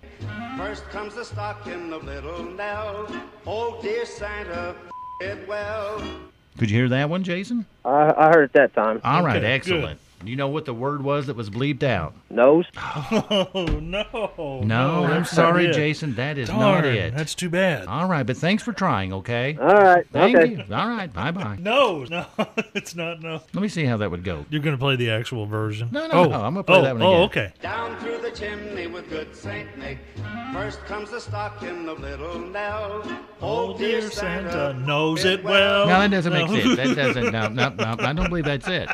First 0.57 0.85
comes 0.91 1.17
the 1.17 1.25
stocking 1.25 1.93
of 1.93 2.05
little 2.05 2.45
Nell. 2.45 3.09
Oh, 3.45 3.81
dear 3.83 4.07
Santa, 4.07 4.77
it 5.21 5.47
well. 5.49 6.03
Could 6.59 6.71
you 6.71 6.77
hear 6.79 6.89
that 6.91 7.11
one, 7.11 7.23
Jason? 7.25 7.67
I, 7.85 8.13
I 8.17 8.29
heard 8.29 8.45
it 8.45 8.53
that 8.53 8.75
time. 8.75 9.01
All 9.05 9.25
right, 9.25 9.37
Okay, 9.37 9.47
excellent. 9.47 10.01
You 10.27 10.37
know 10.37 10.49
what 10.49 10.65
the 10.65 10.75
word 10.75 11.03
was 11.03 11.27
that 11.27 11.37
was 11.37 11.51
bleeped 11.51 11.83
out? 11.83 12.15
Nose. 12.31 12.67
Oh 13.57 13.65
no. 13.81 14.63
No, 14.65 15.05
I'm 15.05 15.25
sorry. 15.25 15.71
Jason. 15.71 16.15
That 16.15 16.39
is 16.39 16.49
Darn, 16.49 16.61
not 16.61 16.85
it. 16.85 17.15
That's 17.15 17.35
too 17.35 17.49
bad. 17.49 17.87
All 17.87 18.07
right, 18.09 18.25
but 18.25 18.37
thanks 18.37 18.63
for 18.63 18.73
trying, 18.73 19.13
okay? 19.13 19.57
All 19.61 19.67
right. 19.67 20.05
Thank 20.13 20.37
okay. 20.37 20.51
you. 20.53 20.75
All 20.75 20.89
right, 20.89 21.13
bye 21.13 21.31
bye. 21.31 21.57
No, 21.61 22.05
no, 22.05 22.27
it's 22.75 22.95
not. 22.95 23.21
No, 23.21 23.41
Let 23.53 23.63
me 23.63 23.69
see 23.69 23.85
how 23.85 23.97
that 23.99 24.11
would 24.11 24.25
go. 24.25 24.45
you're 24.51 24.63
gonna 24.63 24.79
play 24.79 24.97
the 24.97 25.11
actual 25.11 25.47
version. 25.47 25.89
No, 25.93 26.07
no, 26.07 26.13
oh, 26.13 26.25
no, 26.25 26.43
I'm 26.43 26.55
gonna 26.55 26.65
play 26.65 26.79
oh, 26.79 26.83
that 26.83 26.95
one 26.95 27.03
Oh, 27.03 27.07
oh 27.07 27.11
again. 27.11 27.21
Oh, 27.21 27.25
okay. 27.25 27.53
Down 27.61 27.99
through 28.01 28.19
the 28.19 28.31
chimney 28.31 28.87
with 28.87 29.09
good 29.09 29.35
Saint 29.35 29.77
Nick. 29.79 29.99
First 30.53 30.85
comes 30.85 31.11
the 31.11 31.21
stocking 31.21 31.89
of 31.89 32.01
little 32.01 32.39
Nell. 32.39 33.03
Oh, 33.41 33.73
oh 33.75 33.79
dear 33.79 34.01
Santa 34.11 34.75
knows 34.75 35.25
it 35.25 35.43
well. 35.43 35.87
No, 35.87 35.99
that 35.99 36.11
doesn't 36.11 36.33
make 36.33 36.49
No. 36.49 36.55
sense. 36.61 36.77
That 36.77 36.95
doesn't. 36.97 37.25
No, 37.35 37.49
no, 37.49 37.69
no, 37.71 37.97
I 37.99 38.13
don't 38.13 38.29
believe 38.29 38.45
that's 38.45 38.69
it. 38.69 38.89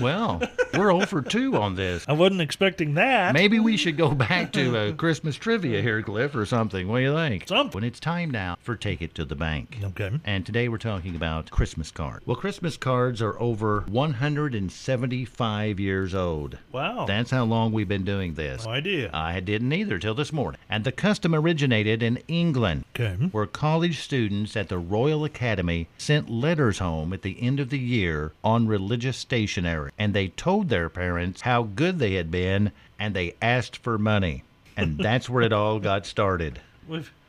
Well, 0.00 0.42
we're 0.76 0.92
over 0.92 1.22
2 1.22 1.56
on 1.56 1.74
this. 1.74 2.04
I 2.08 2.12
wasn't 2.12 2.40
expecting 2.40 2.94
that. 2.94 3.32
Maybe 3.32 3.58
we 3.58 3.76
should 3.76 3.96
go 3.96 4.10
back 4.14 4.52
to 4.52 4.76
uh, 4.76 4.92
Christmas 4.92 5.36
trivia 5.36 5.82
here, 5.82 6.02
Cliff, 6.02 6.34
or 6.34 6.46
something. 6.46 6.88
What 6.88 6.98
do 6.98 7.04
you 7.04 7.14
think? 7.14 7.48
Something. 7.48 7.74
When 7.74 7.84
it's 7.84 8.00
time 8.00 8.30
now 8.30 8.56
for 8.60 8.76
Take 8.76 9.02
It 9.02 9.14
to 9.16 9.24
the 9.24 9.34
Bank. 9.34 9.78
Okay. 9.82 10.10
And 10.24 10.46
today 10.46 10.68
we're 10.68 10.78
talking 10.78 11.16
about 11.16 11.50
Christmas 11.50 11.90
cards. 11.90 12.26
Well, 12.26 12.36
Christmas 12.36 12.76
cards 12.76 13.20
are 13.22 13.38
over 13.40 13.84
175 13.88 15.80
years 15.80 16.14
old. 16.14 16.58
Wow. 16.72 17.06
That's 17.06 17.30
how 17.30 17.44
long 17.44 17.72
we've 17.72 17.88
been 17.88 18.04
doing 18.04 18.34
this. 18.34 18.64
no 18.64 18.72
idea. 18.72 19.10
I 19.12 19.40
didn't 19.40 19.72
either 19.72 19.98
till 19.98 20.14
this 20.14 20.32
morning. 20.32 20.60
And 20.68 20.84
the 20.84 20.92
custom 20.92 21.34
originated 21.34 22.02
in 22.02 22.18
England, 22.28 22.84
okay. 22.94 23.14
where 23.32 23.46
college 23.46 23.98
students 24.00 24.56
at 24.56 24.68
the 24.68 24.78
Royal 24.78 25.24
Academy 25.24 25.88
sent 25.98 26.30
letters 26.30 26.78
home 26.78 27.12
at 27.12 27.22
the 27.22 27.40
end 27.42 27.60
of 27.60 27.70
the 27.70 27.78
year 27.78 28.32
on 28.44 28.66
religious 28.66 29.16
stationery. 29.16 29.87
And 29.98 30.12
they 30.14 30.28
told 30.28 30.68
their 30.68 30.88
parents 30.88 31.42
how 31.42 31.62
good 31.64 31.98
they 31.98 32.14
had 32.14 32.30
been, 32.30 32.72
and 32.98 33.14
they 33.14 33.34
asked 33.40 33.76
for 33.76 33.98
money. 33.98 34.44
And 34.76 34.98
that's 35.02 35.28
where 35.28 35.42
it 35.42 35.52
all 35.52 35.78
got 35.78 36.06
started. 36.06 36.60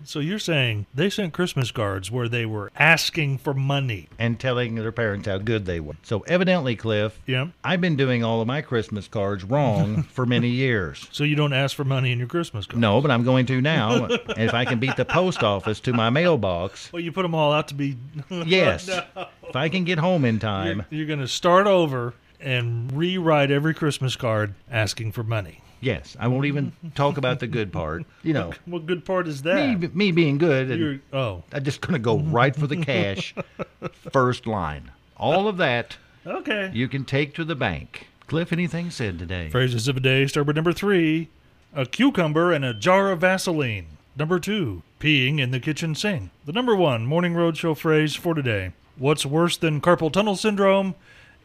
So 0.06 0.22
you're 0.22 0.39
saying 0.39 0.86
they 0.95 1.10
sent 1.10 1.34
Christmas 1.34 1.69
cards 1.69 2.10
where 2.10 2.30
they 2.30 2.45
were 2.45 2.72
asking 2.78 3.39
for 3.39 3.54
money? 3.54 4.08
And 4.17 4.39
telling 4.39 4.76
their 4.76 4.93
parents 4.93 5.28
how 5.28 5.38
good 5.38 5.65
they 5.65 5.82
were. 5.82 5.95
So 6.02 6.22
evidently, 6.22 6.78
Cliff, 6.78 7.19
Yeah. 7.26 7.48
I've 7.62 7.82
been 7.82 7.98
doing 7.98 8.24
all 8.24 8.39
of 8.39 8.48
my 8.48 8.62
Christmas 8.62 9.10
cards 9.10 9.43
wrong 9.43 10.04
for 10.13 10.26
many 10.26 10.48
years. 10.48 11.10
So 11.12 11.26
you 11.26 11.36
don't 11.36 11.52
ask 11.52 11.76
for 11.76 11.84
money 11.84 12.13
in 12.13 12.19
your 12.19 12.30
Christmas 12.30 12.67
cards. 12.67 12.80
No, 12.80 13.02
but 13.02 13.12
I'm 13.12 13.26
going 13.26 13.45
to 13.48 13.60
now. 13.60 14.06
and 14.06 14.19
if 14.38 14.54
I 14.54 14.63
can 14.63 14.80
beat 14.80 14.95
the 14.95 15.04
post 15.04 15.43
office 15.43 15.82
to 15.82 15.91
my 15.91 16.10
mailbox, 16.10 16.93
Well, 16.93 17.02
you 17.02 17.12
put 17.12 17.24
them 17.24 17.36
all 17.36 17.52
out 17.52 17.67
to 17.67 17.74
be. 17.74 17.98
yes. 18.30 18.88
If 18.88 19.56
I 19.58 19.67
can 19.67 19.84
get 19.84 19.98
home 20.00 20.24
in 20.24 20.39
time, 20.39 20.86
You're, 20.89 21.00
you're 21.00 21.08
going 21.08 21.19
to 21.19 21.28
start 21.28 21.67
over 21.67 22.13
and 22.39 22.91
rewrite 22.91 23.52
every 23.52 23.73
Christmas 23.73 24.15
card 24.15 24.54
asking 24.71 25.12
for 25.12 25.23
money. 25.23 25.62
yes. 25.82 26.15
I 26.19 26.28
won't 26.28 26.45
even 26.45 26.71
talk 26.95 27.17
about 27.17 27.39
the 27.39 27.47
good 27.47 27.71
part. 27.71 28.04
You 28.23 28.34
know, 28.34 28.54
What 28.65 28.86
good 28.86 29.06
part 29.06 29.28
is 29.28 29.41
that? 29.43 29.80
me, 29.80 29.89
me 29.93 30.12
being 30.12 30.38
good, 30.38 30.71
and 30.71 30.80
You're, 30.80 30.99
oh, 31.13 31.43
I'm 31.54 31.63
just 31.63 31.82
going 31.82 31.93
to 31.93 31.99
go 31.99 32.19
right 32.19 32.56
for 32.56 32.67
the 32.67 32.78
cash 32.78 33.34
first 34.12 34.47
line. 34.47 34.91
All 35.17 35.47
of 35.47 35.58
that 35.58 35.97
okay. 36.25 36.71
you 36.73 36.88
can 36.88 37.06
take 37.06 37.34
to 37.36 37.43
the 37.43 37.56
bank. 37.56 38.08
Cliff, 38.28 38.54
anything 38.54 38.91
said 38.91 39.17
today? 39.17 39.49
Phrases 39.49 39.88
of 39.88 39.95
the 39.95 40.02
day 40.02 40.23
with 40.23 40.56
number 40.56 40.73
three 40.73 41.30
a 41.73 41.86
cucumber 41.86 42.52
and 42.52 42.65
a 42.65 42.73
jar 42.73 43.12
of 43.12 43.21
Vaseline. 43.21 43.86
Number 44.15 44.39
two, 44.39 44.82
peeing 44.99 45.39
in 45.39 45.52
the 45.52 45.60
kitchen 45.60 45.95
sink. 45.95 46.32
The 46.45 46.52
number 46.52 46.75
one 46.75 47.06
Morning 47.06 47.34
Roadshow 47.34 47.78
phrase 47.78 48.15
for 48.15 48.34
today 48.34 48.71
What's 48.97 49.25
worse 49.25 49.56
than 49.56 49.80
carpal 49.82 50.12
tunnel 50.12 50.36
syndrome? 50.36 50.95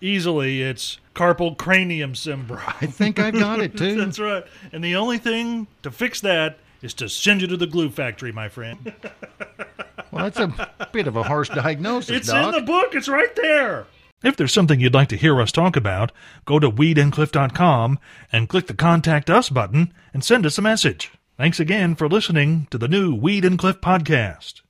Easily, 0.04 0.60
it's 0.62 0.98
carpal 1.14 1.56
cranium 1.56 2.14
syndrome. 2.14 2.60
I 2.80 2.84
think 2.86 3.18
I've 3.18 3.32
got 3.32 3.60
it 3.60 3.74
too. 3.78 3.96
That's 3.96 4.18
right. 4.18 4.44
And 4.72 4.84
the 4.84 4.96
only 4.96 5.16
thing 5.16 5.66
to 5.82 5.90
fix 5.90 6.20
that 6.20 6.58
is 6.82 6.92
to 6.94 7.08
send 7.08 7.40
you 7.40 7.46
to 7.46 7.56
the 7.56 7.66
glue 7.66 7.88
factory, 7.88 8.30
my 8.32 8.48
friend. 8.48 8.92
Well, 10.10 10.30
that's 10.30 10.38
a 10.38 10.88
bit 10.92 11.08
of 11.08 11.16
a 11.16 11.24
harsh 11.24 11.48
diagnosis, 11.48 12.16
It's 12.18 12.28
Doc. 12.28 12.54
in 12.54 12.60
the 12.60 12.64
book. 12.64 12.94
It's 12.94 13.08
right 13.08 13.34
there. 13.34 13.86
If 14.22 14.36
there's 14.36 14.52
something 14.52 14.78
you'd 14.78 14.94
like 14.94 15.08
to 15.08 15.16
hear 15.16 15.40
us 15.40 15.50
talk 15.50 15.74
about, 15.74 16.12
go 16.44 16.60
to 16.60 16.70
weedandcliff.com 16.70 17.98
and 18.30 18.48
click 18.48 18.68
the 18.68 18.74
Contact 18.74 19.28
Us 19.28 19.50
button 19.50 19.92
and 20.12 20.22
send 20.22 20.46
us 20.46 20.56
a 20.56 20.62
message. 20.62 21.10
Thanks 21.36 21.58
again 21.58 21.96
for 21.96 22.08
listening 22.08 22.68
to 22.70 22.78
the 22.78 22.86
new 22.86 23.12
Weed 23.12 23.44
and 23.44 23.58
Cliff 23.58 23.80
podcast. 23.80 24.60